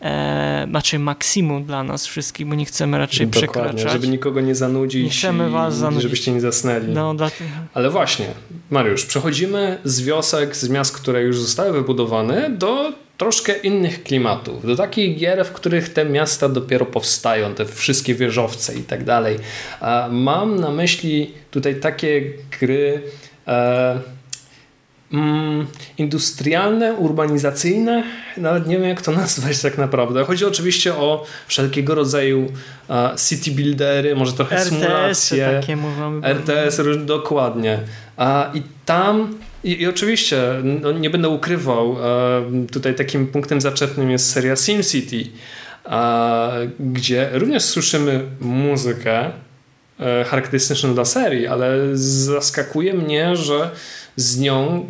[0.06, 3.92] e, znaczy maksimum dla nas wszystkich, bo nie chcemy raczej Dokładnie, przekraczać.
[3.92, 6.02] żeby nikogo nie zanudzić nie chcemy was zanudzić.
[6.02, 6.92] żebyście nie zasnęli.
[6.92, 7.50] No, dlatego...
[7.74, 8.26] Ale właśnie,
[8.70, 14.76] Mariusz, przechodzimy z wiosek, z miast, które już zostały wybudowane do troszkę innych klimatów, do
[14.76, 19.36] takich gier, w których te miasta dopiero powstają, te wszystkie wieżowce i tak dalej.
[20.10, 22.22] Mam na myśli tutaj takie
[22.60, 23.02] gry
[23.46, 24.00] e,
[25.12, 25.66] mm,
[25.98, 28.02] industrialne, urbanizacyjne,
[28.36, 30.24] nawet nie wiem jak to nazwać tak naprawdę.
[30.24, 32.52] Chodzi oczywiście o wszelkiego rodzaju
[32.88, 35.60] uh, city buildery, może trochę RTS symulacje.
[35.60, 36.26] takie mówimy.
[36.26, 37.78] RTS, dokładnie.
[38.18, 39.34] Uh, I tam
[39.64, 41.96] i, i oczywiście no, nie będę ukrywał,
[42.72, 45.30] tutaj takim punktem zaczepnym jest seria SimCity,
[46.80, 49.30] gdzie również słyszymy muzykę
[50.00, 53.70] e, charakterystyczną dla serii, ale zaskakuje mnie, że
[54.16, 54.86] z nią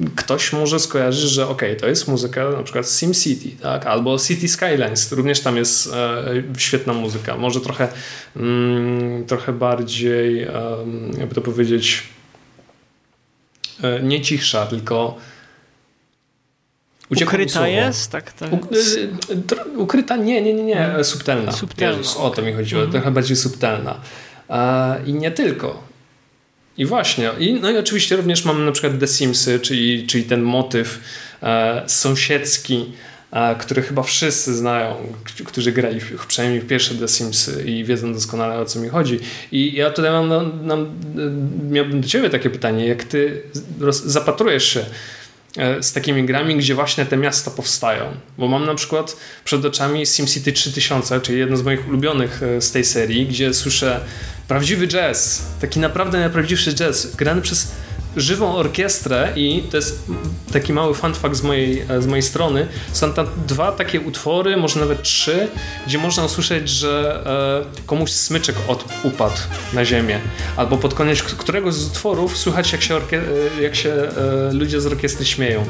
[0.00, 3.86] y, ktoś może skojarzyć, że ok, to jest muzyka na przykład Sim City, tak?
[3.86, 6.24] albo City Skylines, również tam jest e,
[6.58, 7.88] świetna muzyka, może trochę,
[8.36, 10.46] mm, trochę bardziej,
[11.18, 12.02] jakby to powiedzieć,
[13.82, 15.16] e, nie cichsza, tylko
[17.10, 18.12] Ukryta jest?
[18.12, 18.50] Tak, tak.
[19.76, 20.16] ukryta?
[20.16, 20.76] Nie, nie, nie, nie.
[20.76, 21.04] Hmm.
[21.04, 21.52] Subtelna.
[21.52, 21.98] Subtelna.
[21.98, 22.82] Jezus, o to mi chodziło.
[22.82, 22.92] Mm.
[22.92, 24.00] Trochę bardziej subtelna.
[25.06, 25.89] I nie tylko.
[26.78, 30.42] I właśnie, i, no i oczywiście również mamy na przykład The Simsy, czyli, czyli ten
[30.42, 31.00] motyw
[31.42, 32.92] e, sąsiedzki,
[33.32, 34.96] e, który chyba wszyscy znają,
[35.44, 39.18] którzy grali w, przynajmniej w pierwsze The Simsy i wiedzą doskonale o co mi chodzi.
[39.52, 40.86] I ja tutaj mam, mam,
[41.70, 43.42] miałbym do Ciebie takie pytanie, jak Ty
[44.04, 44.84] zapatrujesz się E,
[45.80, 48.04] z takimi grami, gdzie właśnie te miasta powstają.
[48.38, 52.72] Bo mam na przykład przed oczami SimCity 3000, czyli jedno z moich ulubionych e, z
[52.72, 54.00] tej serii, gdzie słyszę
[54.48, 57.72] prawdziwy jazz, taki naprawdę najprawdziwszy jazz, grany przez
[58.16, 60.04] żywą orkiestrę i to jest
[60.52, 62.66] taki mały fun fact z mojej, z mojej strony.
[62.92, 65.48] Są tam dwa takie utwory, może nawet trzy,
[65.86, 67.22] gdzie można usłyszeć, że
[67.76, 69.36] e, komuś smyczek od, upadł
[69.72, 70.20] na ziemię.
[70.56, 74.86] Albo pod koniec któregoś z utworów słychać jak się, e, jak się e, ludzie z
[74.86, 75.64] orkiestry śmieją.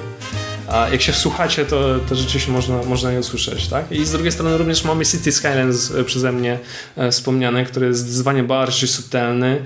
[0.71, 3.69] A jak się wsłuchacie, to, to rzeczywiście można, można je usłyszeć.
[3.69, 3.93] Tak?
[3.93, 6.59] I z drugiej strony również mamy City Skylines e, przeze mnie
[6.97, 9.63] e, wspomniane, który jest zwanie bardziej subtelny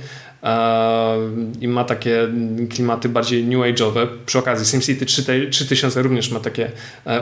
[1.61, 2.29] i ma takie
[2.71, 4.07] klimaty bardziej new age'owe.
[4.27, 5.07] Przy okazji SimCity
[5.51, 6.71] 3000 również ma takie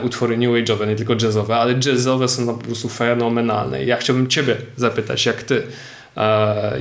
[0.02, 3.84] utwory new age'owe, nie tylko jazzowe, ale jazzowe są po prostu fenomenalne.
[3.84, 5.62] Ja chciałbym ciebie zapytać, jak ty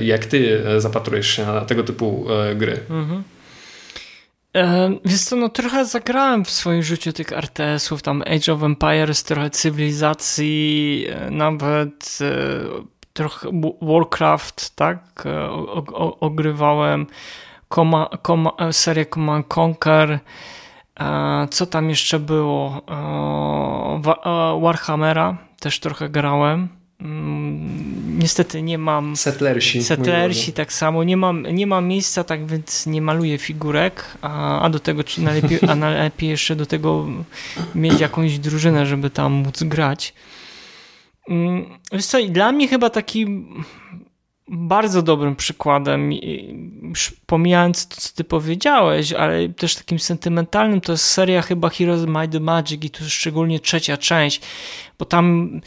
[0.00, 2.26] jak ty zapatrujesz się na tego typu
[2.56, 2.80] gry?
[2.90, 3.22] Mhm.
[4.56, 9.24] E, wiesz co, no trochę zagrałem w swoim życiu tych RTS-ów, tam Age of Empires,
[9.24, 13.48] trochę cywilizacji, e, nawet e, trochę
[13.82, 17.06] Warcraft, tak, o, o, ogrywałem,
[17.68, 20.18] Koma, Koma, serię Command Conquer,
[21.50, 22.82] co tam jeszcze było,
[24.60, 26.68] Warhammera też trochę grałem,
[27.02, 29.16] Mm, niestety nie mam.
[29.16, 29.82] Settlersi.
[29.84, 31.04] Settlersi tak samo.
[31.04, 35.22] Nie mam, nie mam miejsca, tak więc nie maluję figurek, a, a do tego, czy
[35.22, 37.06] najlepiej, a najlepiej jeszcze do tego
[37.74, 40.14] mieć jakąś drużynę, żeby tam móc grać.
[41.28, 43.26] Mm, wiesz co, dla mnie chyba taki
[44.48, 46.10] bardzo dobrym przykładem,
[47.26, 52.32] pomijając to, co ty powiedziałeś, ale też takim sentymentalnym, to jest seria chyba Heroes Might
[52.32, 54.40] the Magic i tu szczególnie trzecia część,
[54.98, 55.60] bo tam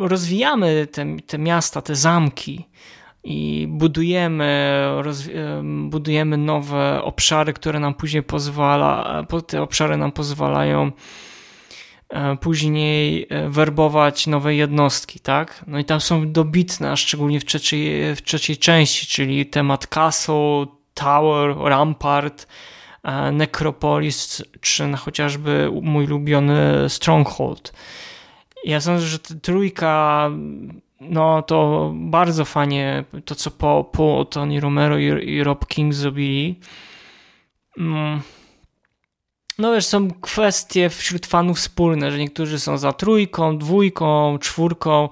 [0.00, 2.68] rozwijamy te, te miasta, te zamki
[3.24, 4.82] i budujemy,
[5.88, 10.92] budujemy nowe obszary, które nam później pozwala, te obszary nam pozwalają e,
[12.40, 15.64] później e, werbować nowe jednostki, tak?
[15.66, 21.56] No i tam są dobitne, szczególnie w trzeciej, w trzeciej części, czyli temat Castle, Tower,
[21.58, 22.46] Rampart,
[23.02, 27.72] e, Necropolis, czy chociażby mój ulubiony Stronghold.
[28.64, 30.30] Ja sądzę, że trójka,
[31.00, 36.60] no to bardzo fajnie to, co po, po Tony Romero i, i Rob King zrobili.
[37.78, 38.20] Mm.
[39.58, 45.08] No wiesz, są kwestie wśród fanów wspólne, że niektórzy są za trójką, dwójką, czwórką.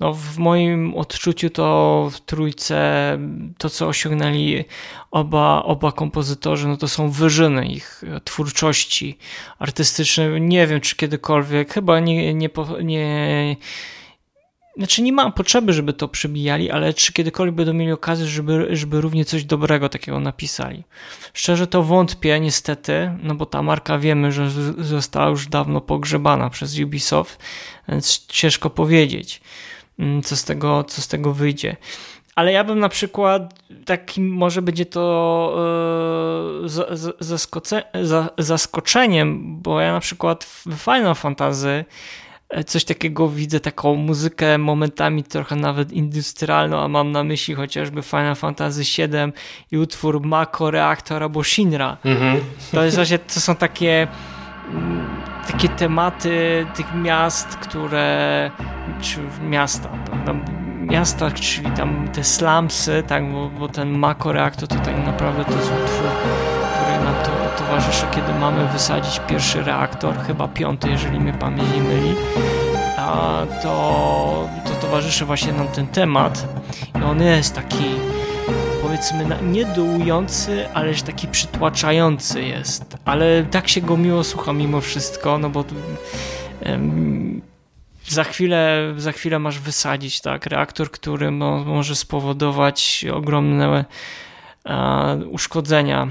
[0.00, 3.18] No w moim odczuciu to w trójce
[3.58, 4.64] to, co osiągnęli
[5.10, 9.18] oba, oba kompozytorzy, no to są wyżyny ich twórczości
[9.58, 10.40] artystycznej.
[10.40, 12.50] Nie wiem, czy kiedykolwiek, chyba nie, nie,
[12.82, 13.56] nie
[14.78, 19.00] znaczy nie mam potrzeby, żeby to przebijali, ale czy kiedykolwiek będą mieli okazję, żeby, żeby
[19.00, 20.84] równie coś dobrego takiego napisali.
[21.34, 26.78] Szczerze to wątpię niestety, no bo ta marka wiemy, że została już dawno pogrzebana przez
[26.78, 27.38] Ubisoft,
[27.88, 29.40] więc ciężko powiedzieć,
[29.98, 31.76] mm, co z tego, co z tego wyjdzie.
[32.34, 33.54] Ale ja bym na przykład
[33.84, 35.56] takim może będzie to
[36.62, 41.84] yy, zaskoczeniem, bo ja na przykład w Final Fantasy
[42.27, 42.27] E,
[42.66, 48.36] coś takiego widzę, taką muzykę momentami trochę nawet industrialną, a mam na myśli chociażby Final
[48.36, 49.32] Fantasy VII
[49.70, 51.96] i utwór Mako, Reaktor albo Shinra.
[52.04, 52.40] Mhm.
[52.72, 54.08] To jest właśnie, to są takie
[54.70, 55.06] mm,
[55.46, 58.50] takie tematy tych miast, które
[59.00, 59.88] czy miasta,
[60.26, 60.44] tam,
[60.80, 65.52] miasta, czyli tam te slumsy, tak, bo, bo ten Mako Reaktor to tak naprawdę to
[65.52, 66.57] jest utwór
[67.58, 72.14] towarzyszy, kiedy mamy wysadzić pierwszy reaktor, chyba piąty, jeżeli mnie pamięć nie myli,
[72.96, 76.48] a to, to towarzyszy właśnie nam ten temat.
[77.00, 77.84] I on jest taki
[78.82, 85.38] powiedzmy nie dołujący, ależ taki przytłaczający jest, ale tak się go miło słucha mimo wszystko,
[85.38, 85.64] no bo
[88.08, 93.84] za chwilę, za chwilę masz wysadzić tak, reaktor, który mo może spowodować ogromne
[95.30, 96.08] uszkodzenia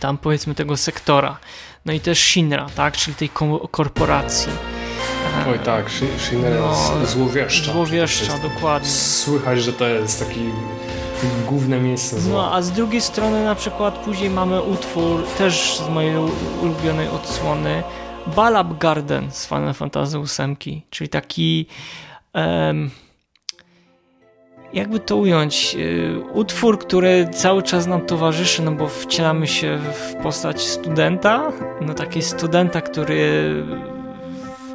[0.00, 1.38] tam powiedzmy tego sektora.
[1.84, 3.30] No i też Shinra, tak, czyli tej
[3.70, 4.52] korporacji.
[5.48, 7.72] Oj tak, Shinra no, złowieszcza.
[7.72, 8.88] Złowieszcza, dokładnie.
[8.88, 10.40] Słychać, że to jest taki
[11.48, 12.32] główne miejsce zła.
[12.32, 16.16] No, a z drugiej strony na przykład później mamy utwór też z mojej
[16.62, 17.82] ulubionej odsłony
[18.26, 21.66] Balab Garden z Final Fantasy VIII, czyli taki
[22.34, 22.90] um,
[24.72, 30.14] jakby to ująć, y, utwór, który cały czas nam towarzyszy, no bo wcielamy się w
[30.22, 33.54] postać studenta, no takiego studenta, który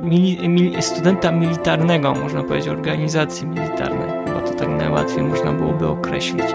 [0.02, 4.10] mili, mili, studenta militarnego, można powiedzieć, organizacji militarnej.
[4.26, 6.45] Chyba to tak najłatwiej można byłoby określić.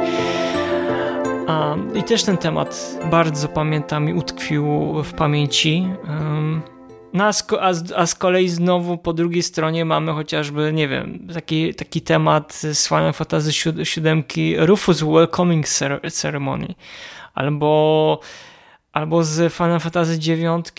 [1.47, 5.89] A, I też ten temat bardzo pamiętam i utkwił w pamięci.
[7.13, 7.45] No a z,
[7.97, 12.89] a, z, kolei znowu po drugiej stronie mamy chociażby, nie wiem, taki, taki temat z
[12.89, 13.51] Final Fantasy
[13.97, 15.67] VII Rufus Welcoming
[16.13, 16.75] Ceremony
[17.35, 18.21] albo
[18.93, 20.73] albo z Final Fantasy IX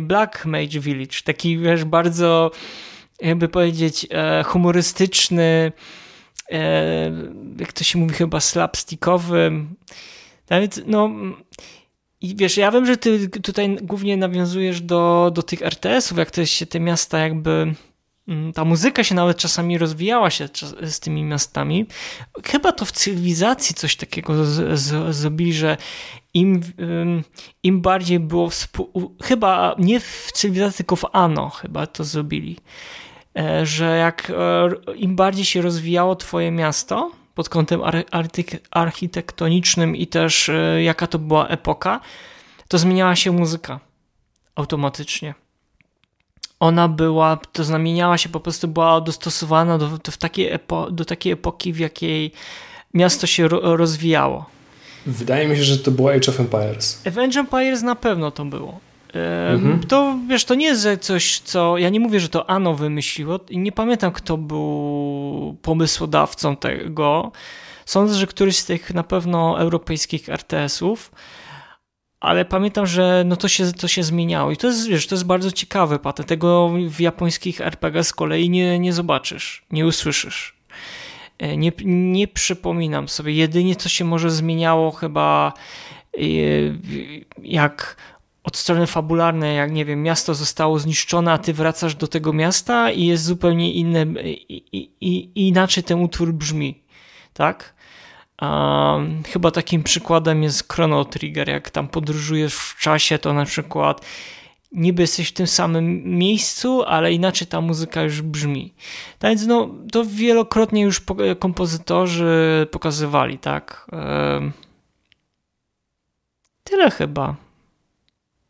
[0.00, 2.50] Black Mage Village, taki wiesz, bardzo
[3.20, 5.72] jakby powiedzieć e, humorystyczny
[6.50, 7.12] e,
[7.60, 9.52] jak to się mówi chyba slapstickowy.
[10.50, 11.10] Nawet no
[12.20, 16.46] i wiesz, ja wiem, że ty tutaj głównie nawiązujesz do, do tych RTS-ów, jak to
[16.46, 17.74] się te miasta jakby
[18.28, 20.48] mm, ta muzyka się nawet czasami rozwijała się
[20.82, 21.86] z tymi miastami.
[22.44, 25.76] Chyba to w cywilizacji coś takiego z, z, zrobili, że
[26.34, 26.60] im,
[27.62, 29.16] im bardziej było współ...
[29.22, 32.56] chyba nie w cywilizacji, tylko w Ano chyba to zrobili,
[33.38, 37.80] e, że jak e, im bardziej się rozwijało twoje miasto pod kątem
[38.70, 42.00] architektonicznym i też e, jaka to była epoka,
[42.68, 43.80] to zmieniała się muzyka
[44.54, 45.34] automatycznie.
[46.60, 51.32] Ona była, to zamieniała się po prostu, była dostosowana do, do, takiej, epo, do takiej
[51.32, 52.32] epoki, w jakiej
[52.94, 54.46] miasto się ro, rozwijało.
[55.06, 57.02] Wydaje mi się, że to było Age of Empires.
[57.06, 58.80] Age of Empires na pewno to było.
[59.14, 59.80] Mhm.
[59.88, 61.78] To wiesz, to nie jest coś, co.
[61.78, 63.40] Ja nie mówię, że to Ano wymyśliło.
[63.50, 67.32] Nie pamiętam, kto był pomysłodawcą tego.
[67.84, 71.10] Sądzę, że któryś z tych na pewno europejskich RTS-ów
[72.20, 75.26] ale pamiętam, że no to, się, to się zmieniało i to jest, wiesz, to jest
[75.26, 76.24] bardzo ciekawe, Patę.
[76.24, 80.56] Tego w japońskich RPG z kolei nie, nie zobaczysz, nie usłyszysz.
[81.38, 83.32] E, nie, nie przypominam sobie.
[83.32, 85.52] Jedynie to się może zmieniało chyba
[86.16, 86.20] e,
[87.42, 87.96] jak
[88.48, 92.90] od strony fabularnej, jak nie wiem, miasto zostało zniszczone, a ty wracasz do tego miasta
[92.90, 96.82] i jest zupełnie inne, i, i, i inaczej ten utwór brzmi,
[97.32, 97.74] tak?
[98.42, 101.48] Um, chyba takim przykładem jest Chrono Trigger.
[101.48, 104.06] Jak tam podróżujesz w czasie, to na przykład
[104.72, 108.74] niby jesteś w tym samym miejscu, ale inaczej ta muzyka już brzmi.
[109.18, 111.02] Tak więc no, to wielokrotnie już
[111.38, 113.86] kompozytorzy pokazywali, tak?
[113.92, 114.52] Um,
[116.64, 117.47] tyle chyba.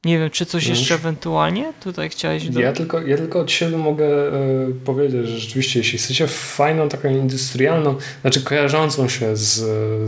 [0.08, 2.62] Nie wiem, czy coś no jeszcze ewentualnie tutaj chciałeś dodać?
[2.62, 4.32] Ja tylko, ja tylko od siebie mogę e,
[4.84, 9.60] powiedzieć, że rzeczywiście, jeśli chcecie fajną, taką industrialną, znaczy kojarzącą się z,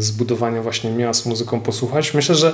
[0.02, 2.52] z budowaniem właśnie miast muzyką posłuchać, myślę, że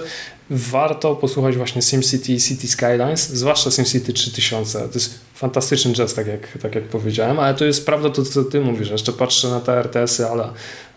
[0.51, 4.79] warto posłuchać właśnie SimCity i City Skylines, zwłaszcza SimCity 3000.
[4.89, 8.45] To jest fantastyczny jazz, tak jak, tak jak powiedziałem, ale to jest prawda to, co
[8.45, 8.91] ty mówisz.
[8.91, 10.49] Jeszcze patrzę na te RTS-y, ale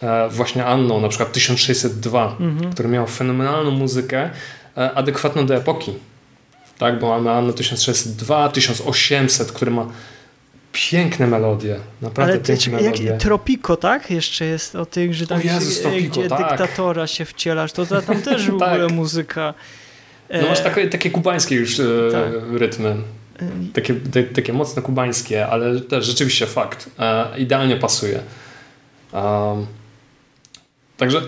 [0.01, 2.73] e, właśnie Anno, na przykład 1602, mhm.
[2.73, 4.29] który miał fenomenalną muzykę,
[4.77, 5.93] e, adekwatną do epoki
[6.79, 6.99] tak?
[6.99, 9.87] Bo mamy Anno 1602, 1800, który ma
[10.73, 13.17] piękne melodie, naprawdę Ale piękne jak, melodie.
[13.17, 14.11] Tropico, tak?
[14.11, 16.49] Jeszcze jest o tych, że tam Jezus, Tropico, gdzie tak.
[16.49, 18.69] dyktatora się wcielasz, to tam też w tak.
[18.73, 19.53] ogóle muzyka.
[20.41, 22.23] No masz takie, takie kubańskie już e, tak.
[22.51, 22.95] rytmy.
[23.73, 26.89] Takie, te, takie mocno kubańskie, ale też rzeczywiście fakt.
[26.99, 28.19] E, idealnie pasuje.
[29.13, 29.65] Um,
[30.99, 31.21] Także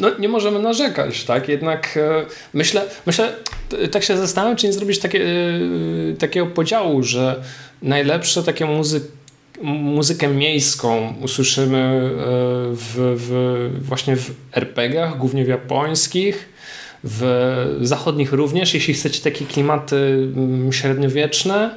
[0.00, 1.48] no, nie możemy narzekać, tak?
[1.48, 3.32] Jednak e, myślę, myślę,
[3.90, 7.42] tak się zastanawiam, czy nie zrobić takie, e, takiego podziału, że
[7.82, 9.06] najlepsze takie muzyki
[9.62, 12.10] muzykę miejską usłyszymy e,
[12.72, 16.48] w, w, właśnie w RPGach, głównie w japońskich,
[17.04, 20.28] w zachodnich również, jeśli chcecie takie klimaty
[20.70, 21.76] średniowieczne.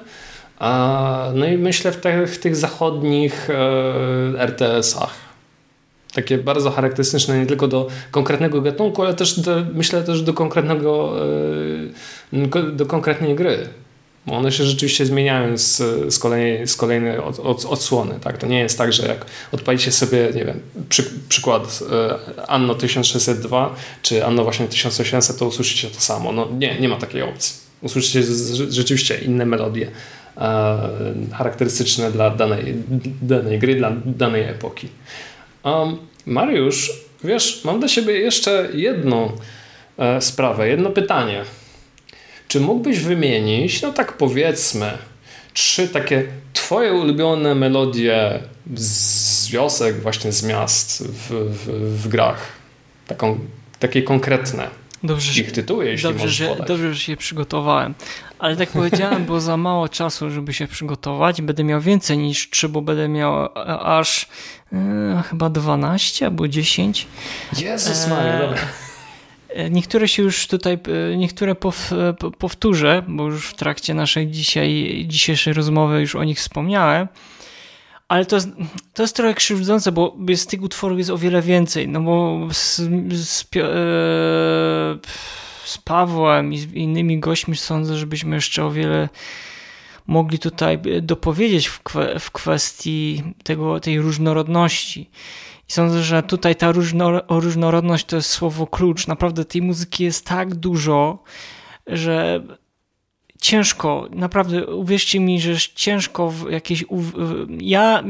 [1.33, 3.49] No i myślę w tych, w tych zachodnich
[4.37, 5.24] RTS-ach
[6.15, 11.13] takie bardzo charakterystyczne nie tylko do konkretnego gatunku, ale też do, myślę też do konkretnego
[12.33, 13.67] e, do konkretnej gry.
[14.25, 15.77] Bo one się rzeczywiście zmieniają z,
[16.13, 18.19] z kolejnej, z kolejnej od, od, odsłony.
[18.21, 18.37] Tak?
[18.37, 20.59] To nie jest tak, że jak odpalicie sobie, nie wiem,
[20.89, 26.31] przy, przykład e, Anno 1602 czy Anno właśnie 1800, to usłyszycie to samo.
[26.31, 27.55] No nie, nie ma takiej opcji.
[27.81, 28.23] Usłyszycie
[28.69, 29.91] rzeczywiście inne melodie
[30.37, 30.89] e,
[31.33, 32.75] charakterystyczne dla danej,
[33.21, 34.87] danej gry, dla danej epoki.
[35.65, 36.91] Um, Mariusz,
[37.23, 39.31] wiesz, mam do siebie jeszcze jedną
[39.97, 41.43] e, sprawę, jedno pytanie.
[42.47, 44.91] Czy mógłbyś wymienić, no tak powiedzmy,
[45.53, 48.39] trzy takie twoje ulubione melodie
[48.75, 51.67] z wiosek, właśnie z miast w, w,
[52.03, 52.51] w grach?
[53.07, 53.39] Taką,
[53.79, 54.67] takie konkretne.
[55.05, 57.93] Dobrze, ich tytuły, jeśli dobrze, że, dobrze, że się przygotowałem.
[58.39, 61.41] Ale tak powiedziałem, było za mało czasu, żeby się przygotować.
[61.41, 63.49] Będę miał więcej niż 3, bo będę miał
[63.79, 64.27] aż
[64.73, 67.07] e, chyba 12 albo 10.
[67.59, 68.59] Jezus Maria, dobra.
[69.49, 70.73] E, niektóre się już tutaj,
[71.13, 71.55] e, niektóre
[72.39, 77.07] powtórzę, bo już w trakcie naszej dzisiaj, dzisiejszej rozmowy już o nich wspomniałem.
[78.07, 78.49] Ale to jest,
[78.93, 81.87] to jest trochę krzywdzące, bo z tych utworów jest o wiele więcej.
[81.87, 82.75] No bo z,
[83.13, 83.45] z, e,
[85.65, 89.09] z Pawłem i z innymi gośćmi sądzę, żebyśmy jeszcze o wiele
[90.07, 95.09] mogli tutaj dopowiedzieć w, kwe, w kwestii tego, tej różnorodności.
[95.69, 99.07] I sądzę, że tutaj ta różno, różnorodność to jest słowo klucz.
[99.07, 101.23] Naprawdę tej muzyki jest tak dużo,
[101.87, 102.43] że
[103.41, 106.85] ciężko, naprawdę uwierzcie mi, że ciężko w jakieś.
[107.59, 108.03] Ja,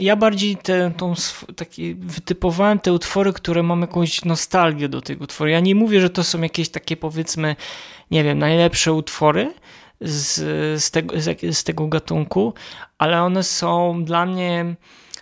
[0.00, 1.14] ja bardziej te, tą,
[1.56, 5.52] taki, wytypowałem te utwory, które mam jakąś nostalgię do tych utworów.
[5.52, 7.56] Ja nie mówię, że to są jakieś takie powiedzmy,
[8.10, 9.54] nie wiem, najlepsze utwory
[10.00, 10.34] z,
[10.82, 12.54] z, tego, z, z tego gatunku,
[12.98, 14.74] ale one są dla mnie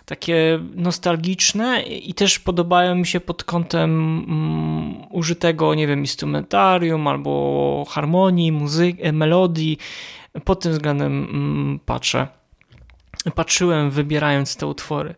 [0.07, 3.91] takie nostalgiczne i też podobają mi się pod kątem
[4.27, 9.77] mm, użytego, nie wiem, instrumentarium albo harmonii, muzyki, melodii.
[10.45, 12.36] Pod tym względem mm, patrzę
[13.35, 15.15] patrzyłem wybierając te utwory.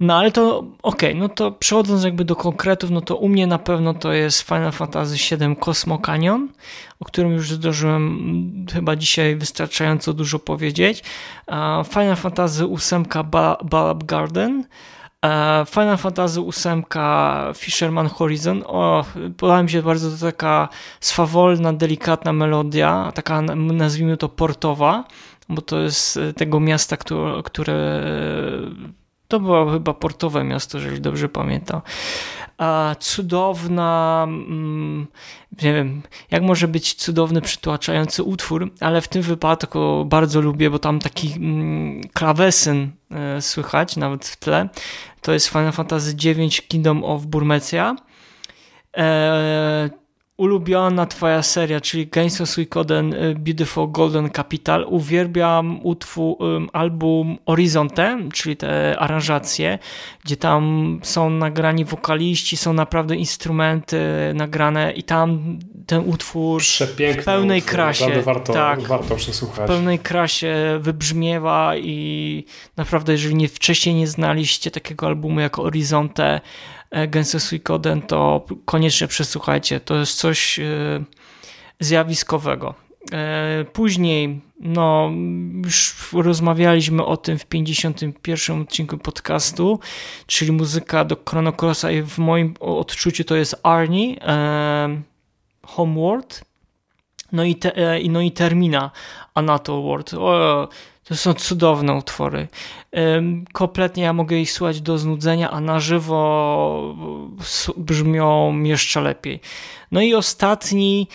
[0.00, 3.46] No ale to okej, okay, no to przechodząc jakby do konkretów, no to u mnie
[3.46, 6.48] na pewno to jest Final Fantasy VII Cosmo Canyon,
[7.00, 11.02] o którym już zdążyłem chyba dzisiaj wystarczająco dużo powiedzieć.
[11.88, 13.24] Final Fantasy VIII
[13.64, 14.64] Ballad Garden,
[15.66, 16.84] Final Fantasy VIII
[17.54, 18.62] Fisherman Horizon.
[18.66, 19.04] O,
[19.36, 20.68] podoba mi się bardzo to taka
[21.00, 25.04] swawolna, delikatna melodia, taka nazwijmy to portowa
[25.54, 28.02] bo to jest e, tego miasta, które, które
[29.32, 31.80] to było chyba portowe miasto, jeżeli dobrze pamiętam.
[32.58, 35.06] A cudowna, mm,
[35.62, 40.78] nie wiem, jak może być cudowny, przytłaczający utwór, ale w tym wypadku bardzo lubię, bo
[40.78, 44.68] tam taki mm, klawesyn e, słychać nawet w tle.
[45.20, 47.96] To jest Final Fantasy IX Kingdom of Burmecia
[48.96, 49.90] e,
[50.36, 54.84] ulubiona twoja seria, czyli Games of Suikoden y, Beautiful Golden Capital.
[54.88, 56.36] Uwielbiam utwór,
[56.72, 59.78] album Horizonte, czyli te aranżacje,
[60.24, 63.98] gdzie tam są nagrani wokaliści, są naprawdę instrumenty
[64.34, 69.64] nagrane i tam ten utwór Przepiękny w pełnej utwór, krasie warto, tak, warto przesłuchać.
[69.64, 72.44] W pełnej krasie wybrzmiewa i
[72.76, 76.40] naprawdę, jeżeli nie, wcześniej nie znaliście takiego albumu jak Horizonte,
[76.92, 79.80] E, Gensei Suikoden, to koniecznie przesłuchajcie.
[79.80, 80.64] To jest coś e,
[81.80, 82.74] zjawiskowego.
[83.12, 85.10] E, później, no,
[85.64, 89.80] już rozmawialiśmy o tym w 51 odcinku podcastu,
[90.26, 91.52] czyli muzyka do Chrono
[91.92, 94.16] i w moim odczuciu to jest Arnie,
[95.62, 96.44] Homeworld,
[97.32, 97.72] no i, te,
[98.08, 98.90] no i Termina,
[99.34, 100.14] Anatol World.
[100.14, 100.68] O,
[101.04, 102.48] to są cudowne utwory.
[103.52, 106.96] Kompletnie ja mogę ich słuchać do znudzenia, a na żywo
[107.76, 109.40] brzmią jeszcze lepiej.
[109.92, 111.08] No i ostatni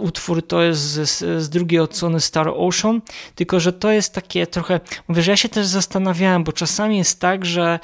[0.00, 3.00] utwór to jest z, z drugiej odsłony Star Ocean,
[3.34, 7.20] tylko że to jest takie trochę, mówię, że ja się też zastanawiałem, bo czasami jest
[7.20, 7.78] tak, że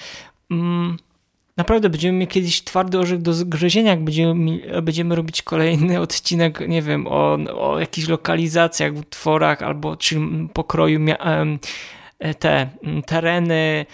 [0.51, 0.97] mm,
[1.57, 6.83] naprawdę będziemy mieli kiedyś twardy orzech do zgryzienia, jak będziemy, będziemy robić kolejny odcinek, nie
[6.83, 11.01] wiem, o, o jakichś lokalizacjach, utworach albo czyli pokroju
[12.19, 12.71] e, te
[13.07, 13.87] tereny,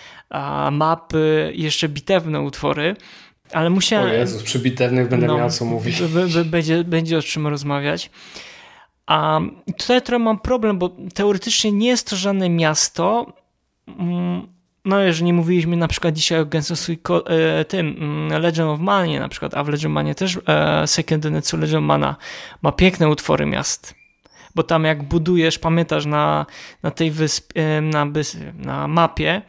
[0.72, 2.96] mapy, jeszcze bitewne utwory.
[3.52, 4.11] Ale musiałem.
[4.11, 6.02] O Jezus, przy bitewnych będę no, miał co mówić.
[6.44, 8.11] Będzie, będzie o czym rozmawiać.
[9.06, 9.40] A
[9.78, 13.32] tutaj trochę mam problem, bo teoretycznie nie jest to żadne miasto.
[14.85, 19.28] No jeżeli mówiliśmy na przykład dzisiaj o Gensosu e, tym mm, Legend of Manie na
[19.28, 22.16] przykład, a w Legend Manie też e, Second Denetsu Legend Mana
[22.62, 23.95] ma piękne utwory miast.
[24.55, 26.47] Bo tam jak budujesz, pamiętasz na,
[26.83, 28.07] na tej wyspie, e, na,
[28.55, 29.43] na mapie,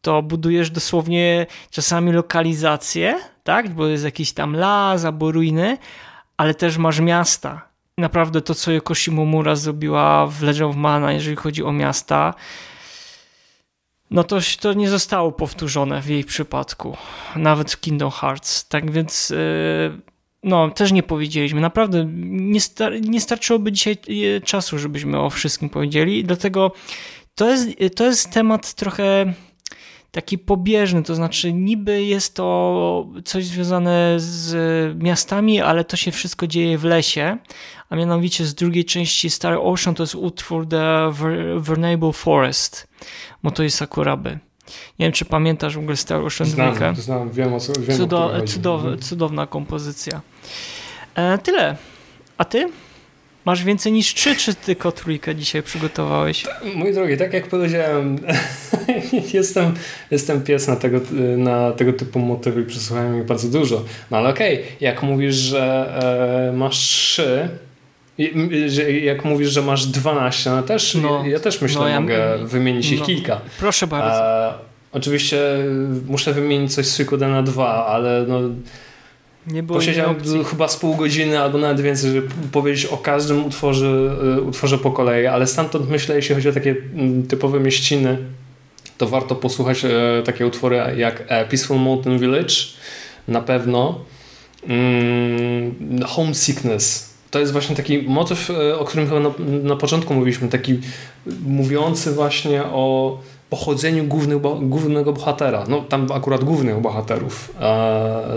[0.00, 3.68] to budujesz dosłownie czasami lokalizację, tak?
[3.68, 5.78] Bo jest jakiś tam las albo ruiny,
[6.36, 7.68] ale też masz miasta.
[7.98, 12.34] Naprawdę to, co Yoko Shimomura zrobiła w Legend of Mana, jeżeli chodzi o miasta,
[14.10, 16.96] no to, to nie zostało powtórzone w jej przypadku,
[17.36, 18.68] nawet w Kingdom Hearts.
[18.68, 20.00] Tak więc, yy,
[20.42, 21.60] no, też nie powiedzieliśmy.
[21.60, 23.96] Naprawdę nie, star nie starczyłoby dzisiaj
[24.36, 26.72] e, czasu, żebyśmy o wszystkim powiedzieli, dlatego
[27.34, 29.34] to jest, to jest temat trochę
[30.14, 36.46] taki pobieżny, to znaczy niby jest to coś związane z miastami, ale to się wszystko
[36.46, 37.38] dzieje w lesie,
[37.90, 41.12] a mianowicie z drugiej części Star Ocean to jest utwór The
[41.56, 42.88] Vernable Forest
[43.42, 44.30] Motoi Sakuraby.
[44.98, 46.94] Nie wiem, czy pamiętasz w ogóle Star Ocean znam, 2.
[46.94, 50.20] Znam, wiem o co wiem Cudo, o cudow, Cudowna kompozycja.
[51.14, 51.76] E, tyle.
[52.38, 52.70] A ty?
[53.44, 56.44] Masz więcej niż trzy, czy tylko trójkę dzisiaj przygotowałeś?
[56.74, 58.18] Mój drogi, tak jak powiedziałem,
[59.34, 59.74] jestem,
[60.10, 61.00] jestem pies na tego,
[61.36, 63.84] na tego typu motywy i przesłuchałem ich bardzo dużo.
[64.10, 65.94] No ale okej, okay, jak mówisz, że
[66.52, 67.48] e, masz trzy,
[69.02, 72.90] jak mówisz, że masz 12, no też, no, ja też myślę, no, ja, mogę wymienić
[72.90, 73.40] ich no, kilka.
[73.58, 74.48] Proszę bardzo.
[74.48, 74.54] E,
[74.92, 75.38] oczywiście
[76.06, 78.40] muszę wymienić coś z Suikodena 2, ale no
[79.46, 80.16] nie było Posiedziałem
[80.50, 84.90] chyba z pół godziny albo nawet więcej, żeby powiedzieć o każdym utworze, e, utworze po
[84.90, 88.18] kolei, ale stamtąd myślę, jeśli chodzi o takie mm, typowe mieściny,
[88.98, 89.90] to warto posłuchać e,
[90.24, 92.54] takie utwory jak e, Peaceful Mountain Village,
[93.28, 94.00] na pewno.
[94.68, 95.74] Mm,
[96.06, 97.14] Homesickness.
[97.30, 99.30] To jest właśnie taki motyw, o którym chyba na,
[99.62, 100.78] na początku mówiliśmy, taki
[101.46, 103.18] mówiący właśnie o
[103.54, 105.64] pochodzeniu głównych, głównego bohatera.
[105.68, 107.54] No tam akurat głównych bohaterów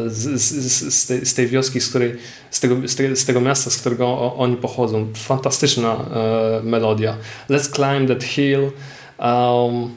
[0.08, 2.16] z, z, z, tej, z tej wioski, z, której,
[2.60, 5.08] tego, tego, z tego miasta, z którego oni pochodzą.
[5.14, 7.18] Fantastyczna e, melodia.
[7.50, 8.72] Let's Climb That Hill.
[9.20, 9.92] Um,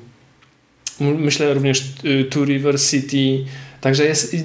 [0.98, 3.44] myślę również y, Two River City.
[3.80, 4.36] Także jest,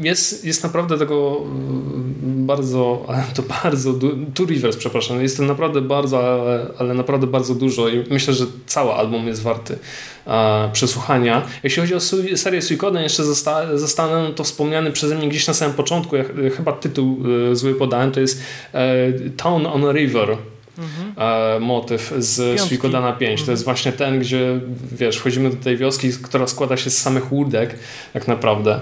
[0.00, 3.94] jest, jest naprawdę tego mm, bardzo, to bardzo,
[4.34, 8.46] Two Rivers, przepraszam, jest to naprawdę bardzo, ale, ale naprawdę bardzo dużo i myślę, że
[8.66, 9.78] cały album jest warty
[10.26, 11.42] e, przesłuchania.
[11.62, 12.00] Jeśli chodzi o
[12.36, 16.24] serię Suikoden, jeszcze zosta zostanę to wspomniany przeze mnie gdzieś na samym początku, ja,
[16.56, 17.18] chyba tytuł
[17.50, 18.42] e, zły podałem, to jest
[18.72, 20.36] e, Town on a River
[20.78, 21.62] mhm.
[21.62, 23.30] motyw z Suikodana 5.
[23.30, 23.46] Mhm.
[23.46, 24.60] To jest właśnie ten, gdzie
[24.92, 27.78] wiesz, wchodzimy do tej wioski, która składa się z samych łódek
[28.12, 28.80] tak naprawdę.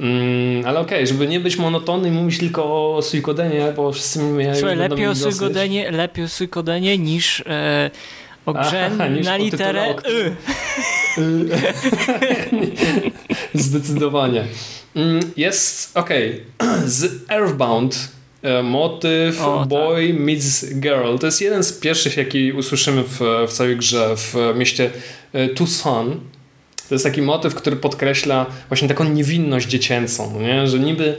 [0.00, 2.64] Mm, ale okej, okay, żeby nie być monotonny i mówić tylko
[2.96, 7.90] o Suikodenie, bo wszyscy mi Słuchaj, lepiej o Suikodenie, lepiej o Suikodenie niż e,
[8.46, 10.36] o grze Aha, na literę y.
[13.54, 14.44] Zdecydowanie.
[14.96, 16.88] Mm, jest, okej, okay.
[16.88, 18.13] z Earthbound E,
[18.62, 19.68] motyw o, tak.
[19.68, 20.20] Boy tak.
[20.20, 21.16] Meets Girl.
[21.20, 24.90] To jest jeden z pierwszych, jaki usłyszymy w, w całej grze w mieście
[25.32, 26.20] e, Tucson.
[26.88, 30.66] To jest taki motyw, który podkreśla właśnie taką niewinność dziecięcą, nie?
[30.66, 31.16] że niby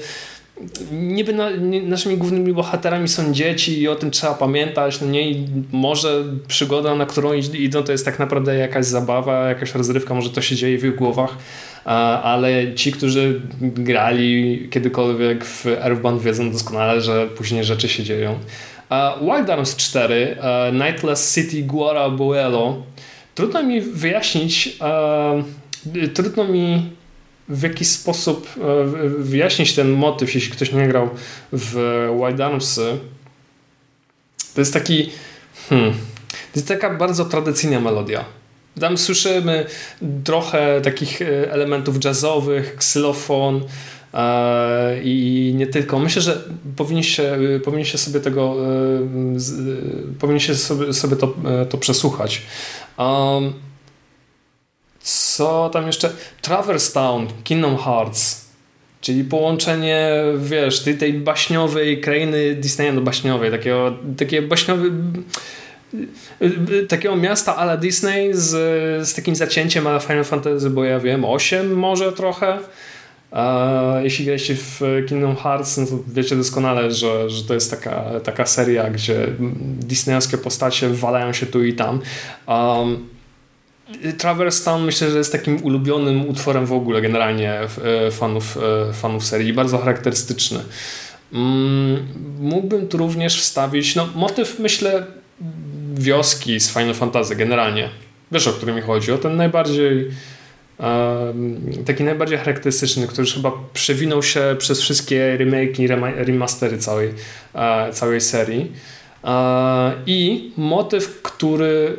[0.91, 5.31] niby na, nie, naszymi głównymi bohaterami są dzieci i o tym trzeba pamiętać, no nie,
[5.31, 10.29] I może przygoda, na którą idą, to jest tak naprawdę jakaś zabawa, jakaś rozrywka, może
[10.29, 11.37] to się dzieje w ich głowach,
[12.23, 18.39] ale ci, którzy grali kiedykolwiek w Earthbound wiedzą doskonale, że później rzeczy się dzieją.
[19.21, 20.37] Wild Arms 4,
[20.73, 22.83] Nightless City Guara Buelo.
[23.35, 24.77] Trudno mi wyjaśnić,
[26.13, 26.89] trudno mi
[27.49, 28.49] w jakiś sposób
[29.17, 31.09] wyjaśnić ten motyw, jeśli ktoś nie grał
[31.53, 31.75] w
[32.19, 32.97] Wild Armsy.
[34.55, 35.09] To jest taki
[35.69, 35.93] hmm,
[36.53, 38.25] to jest taka bardzo tradycyjna melodia.
[38.79, 39.65] Tam słyszymy
[40.23, 43.61] trochę takich e, elementów jazzowych, ksylofon
[44.13, 45.99] e, i nie tylko.
[45.99, 46.41] Myślę, że
[46.75, 51.35] powinniście, powinniście sobie tego e, powinniście sobie, sobie to,
[51.69, 52.41] to przesłuchać.
[54.99, 56.11] Co tam jeszcze?
[56.41, 58.45] Traverse Town, Kingdom Hearts.
[59.01, 64.83] Czyli połączenie, wiesz, tej, tej baśniowej krainy Disneya do baśniowej, takiego, takie baśniowe
[66.87, 68.49] takiego miasta ala Disney z,
[69.07, 72.57] z takim zacięciem ala Final Fantasy, bo ja wiem, 8 może trochę.
[74.03, 78.45] Jeśli graliście w Kingdom Hearts, no to wiecie doskonale, że, że to jest taka, taka
[78.45, 79.27] seria, gdzie
[79.79, 82.01] disneyowskie postacie walają się tu i tam.
[82.47, 83.15] Um,
[84.17, 88.57] Traverse Town myślę, że jest takim ulubionym utworem w ogóle generalnie e, fanów,
[88.89, 90.59] e, fanów serii, bardzo charakterystyczny.
[91.33, 92.07] Mm,
[92.39, 95.05] mógłbym tu również wstawić, no motyw myślę
[95.99, 97.89] wioski z Final Fantasy generalnie.
[98.31, 99.11] Wiesz o który mi chodzi?
[99.11, 100.11] O ten najbardziej
[101.85, 105.87] taki najbardziej charakterystyczny, który chyba przewinął się przez wszystkie remake i
[106.25, 107.13] remastery całej,
[107.93, 108.71] całej serii.
[110.05, 111.97] I motyw, który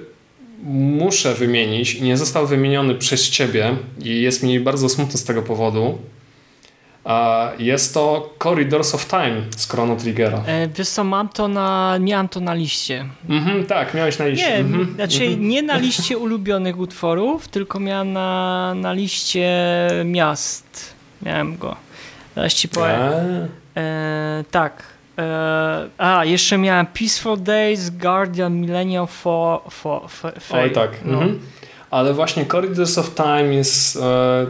[0.73, 5.43] muszę wymienić i nie został wymieniony przez ciebie i jest mi bardzo smutno z tego
[5.43, 5.99] powodu,
[7.59, 10.43] jest to Corridors of Time z Chrono Triggera.
[10.47, 13.05] E, wiesz co, mam to na, miałem to na liście.
[13.29, 14.49] Mhm, tak, miałeś na liście.
[14.49, 14.95] Nie, mhm.
[14.95, 15.49] znaczy mhm.
[15.49, 19.49] nie na liście ulubionych utworów, tylko miałem na, na liście
[20.05, 20.95] miast.
[21.23, 21.77] Miałem go.
[22.35, 22.99] Zaraz ci powiem.
[23.77, 24.83] E, tak.
[25.19, 30.09] E, a, jeszcze miałem Peaceful Days, Guardian, Millennium for, for,
[30.41, 30.91] for Oj, tak.
[31.05, 31.19] No.
[31.19, 31.41] Mhm.
[31.91, 34.47] Ale właśnie Corridors of Time jest e,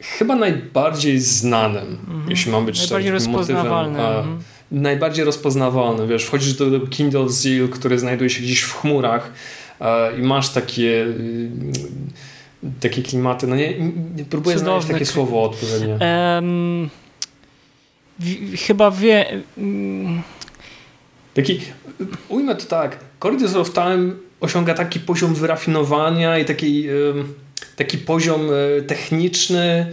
[0.00, 2.30] chyba najbardziej znanym, mhm.
[2.30, 3.98] jeśli mam być najbardziej rozpoznawalny.
[3.98, 4.42] Motywem, mhm.
[4.70, 9.32] Najbardziej rozpoznawalny, wiesz, wchodzisz do, do Kindle Zeal, który znajduje się gdzieś w chmurach
[9.80, 11.50] e, i masz takie y,
[12.80, 13.78] takie klimaty, no nie,
[14.16, 14.80] nie próbuję Cudowne.
[14.80, 15.98] znaleźć takie słowo odpowiednie.
[16.34, 16.90] Um,
[18.66, 19.42] chyba wie...
[19.56, 20.22] Um.
[21.34, 21.60] Taki,
[22.28, 27.34] ujmę to tak, Corridors of Time osiąga taki poziom wyrafinowania i takiej um,
[27.76, 29.86] taki poziom e, techniczny,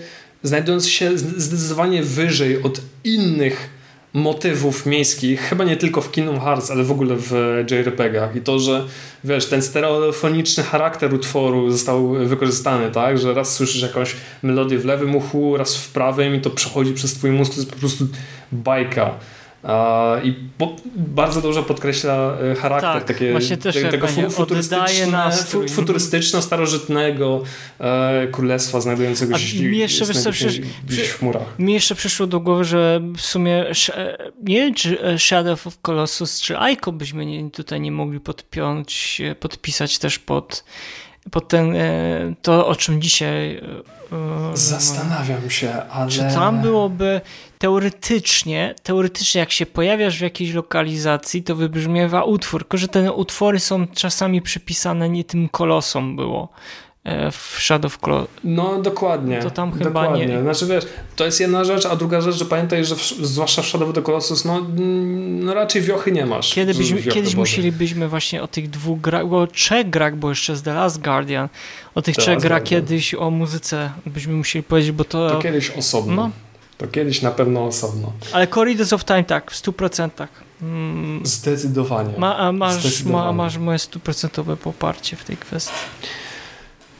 [0.43, 3.69] znajdujący się zdecydowanie wyżej od innych
[4.13, 7.31] motywów miejskich, chyba nie tylko w Kingdom Hearts, ale w ogóle w
[7.71, 8.85] JRPG-ach i to, że
[9.23, 15.15] wiesz, ten stereofoniczny charakter utworu został wykorzystany, tak, że raz słyszysz jakąś melodię w lewym
[15.15, 18.07] uchu, raz w prawym i to przechodzi przez twój mózg, to jest po prostu
[18.51, 19.19] bajka.
[20.23, 20.35] I
[20.95, 25.31] bardzo dużo podkreśla e, charakter tak, takie, też tego futurystyczne,
[25.69, 27.41] futurystyczno-starożytnego
[27.79, 30.05] e, królestwa znajdującego się jeszcze,
[30.85, 31.59] gdzieś w chmurach.
[31.59, 33.65] Mi jeszcze przyszło do głowy, że w sumie
[34.43, 39.99] nie wiem, czy Shadow of Colossus, czy Aiko byśmy nie, tutaj nie mogli podpiąć, podpisać
[39.99, 40.63] też pod
[41.31, 43.61] pod ten, e, to, o czym dzisiaj.
[44.53, 46.11] Zastanawiam się, ale.
[46.11, 47.21] Czy tam byłoby
[47.57, 53.59] teoretycznie, teoretycznie, jak się pojawiasz w jakiejś lokalizacji, to wybrzmiewa utwór, tylko że te utwory
[53.59, 56.49] są czasami przypisane nie tym kolosom było.
[57.07, 58.27] E, w Shadow Claw.
[58.43, 59.39] No dokładnie.
[59.39, 60.25] To tam chyba dokładnie.
[60.25, 60.41] nie.
[60.41, 60.85] Znaczy wiesz,
[61.15, 63.95] to jest jedna rzecz, a druga rzecz, że pamiętaj, że w, zwłaszcza w Shadow of
[63.95, 66.53] the Colossus, no, mm, no raczej wiochy nie masz.
[66.53, 67.37] Kiedy byśmy, kiedyś Boże.
[67.37, 71.49] musielibyśmy właśnie o tych dwóch grach, o trzech grach, bo jeszcze z The Last Guardian,
[71.95, 75.29] o tych The trzech grach kiedyś o muzyce byśmy musieli powiedzieć, bo to...
[75.29, 76.15] To kiedyś osobno.
[76.15, 76.31] No.
[76.77, 78.11] To kiedyś na pewno osobno.
[78.33, 80.27] Ale Corridors of Time tak, w 100%.
[80.61, 82.17] Mm, Zdecydowanie.
[82.17, 83.37] ma, a masz, ma, Zdecydowanie.
[83.37, 85.73] masz moje stuprocentowe poparcie w tej kwestii.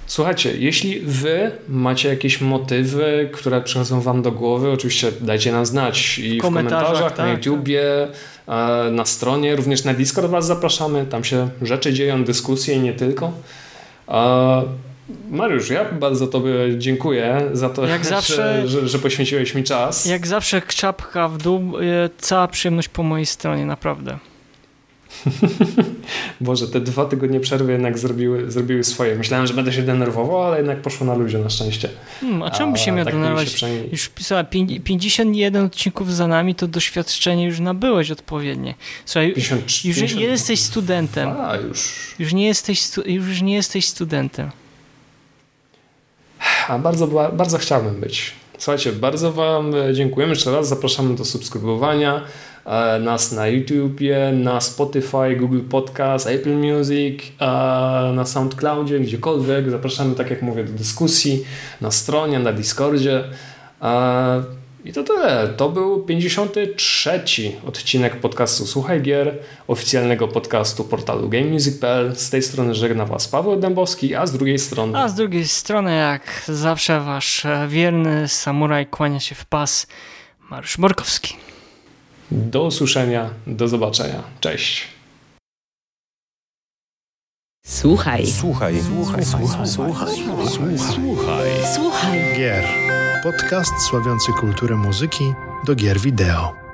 [0.07, 6.19] Słuchajcie, jeśli wy macie jakieś motywy, które przychodzą wam do głowy, oczywiście dajcie nam znać
[6.19, 8.07] i w komentarzach, komentarzach, na tak, YouTubie,
[8.47, 12.93] e, na stronie, również na Discord was zapraszamy, tam się rzeczy dzieją, dyskusje i nie
[12.93, 13.31] tylko.
[14.07, 14.63] E,
[15.31, 20.05] Mariusz, ja bardzo tobie dziękuję za to, Jak że, zawsze- że, że poświęciłeś mi czas.
[20.05, 24.17] Jak zawsze czapka w dół, e, cała przyjemność po mojej stronie, naprawdę.
[26.41, 29.15] Boże, te dwa tygodnie przerwy jednak zrobiły, zrobiły swoje.
[29.15, 31.89] Myślałem, że będę się denerwował, ale jednak poszło na luzie na szczęście.
[32.21, 33.53] Hmm, a czemu by się miał tak denerwować?
[33.53, 38.73] przynajmniej- Już pisała, pięć- 51 odcinków za nami, to doświadczenie już nabyłeś odpowiednie.
[39.05, 41.29] Słuchaj, 50, już 50 nie jesteś studentem.
[41.41, 41.93] A, już.
[42.19, 44.51] Już nie jesteś, stu, już nie jesteś studentem.
[46.67, 48.31] A bardzo, ba- bardzo chciałbym być.
[48.57, 50.67] Słuchajcie, bardzo Wam e, dziękujemy jeszcze raz.
[50.67, 52.21] Zapraszamy do subskrybowania
[52.99, 57.45] nas na YouTubie, na Spotify, Google Podcast, Apple Music, e,
[58.13, 59.69] na SoundCloudzie, gdziekolwiek.
[59.69, 61.45] Zapraszamy, tak jak mówię, do dyskusji
[61.81, 63.23] na stronie, na Discordzie.
[63.81, 64.43] E,
[64.85, 65.47] I to tyle.
[65.57, 67.21] To był 53.
[67.67, 69.37] odcinek podcastu Słuchaj Gier,
[69.67, 72.15] oficjalnego podcastu portalu GameMusic.pl.
[72.15, 74.99] Z tej strony żegna Was Paweł Dębowski, a z drugiej strony...
[74.99, 79.87] A z drugiej strony, jak zawsze, wasz e, wierny samuraj kłania się w pas,
[80.49, 81.46] Mariusz Borkowski.
[82.31, 84.23] Do usłyszenia, do zobaczenia.
[84.39, 84.87] Cześć.
[87.65, 90.07] Słuchaj, Słuchaj, słuchaj, słuchaj, słuchaj,
[90.77, 91.49] słuchaj.
[91.75, 92.19] słuchaj.
[92.37, 92.63] Gier.
[93.23, 95.33] Podcast sławiący kulturę muzyki
[95.65, 96.66] do gier wideo.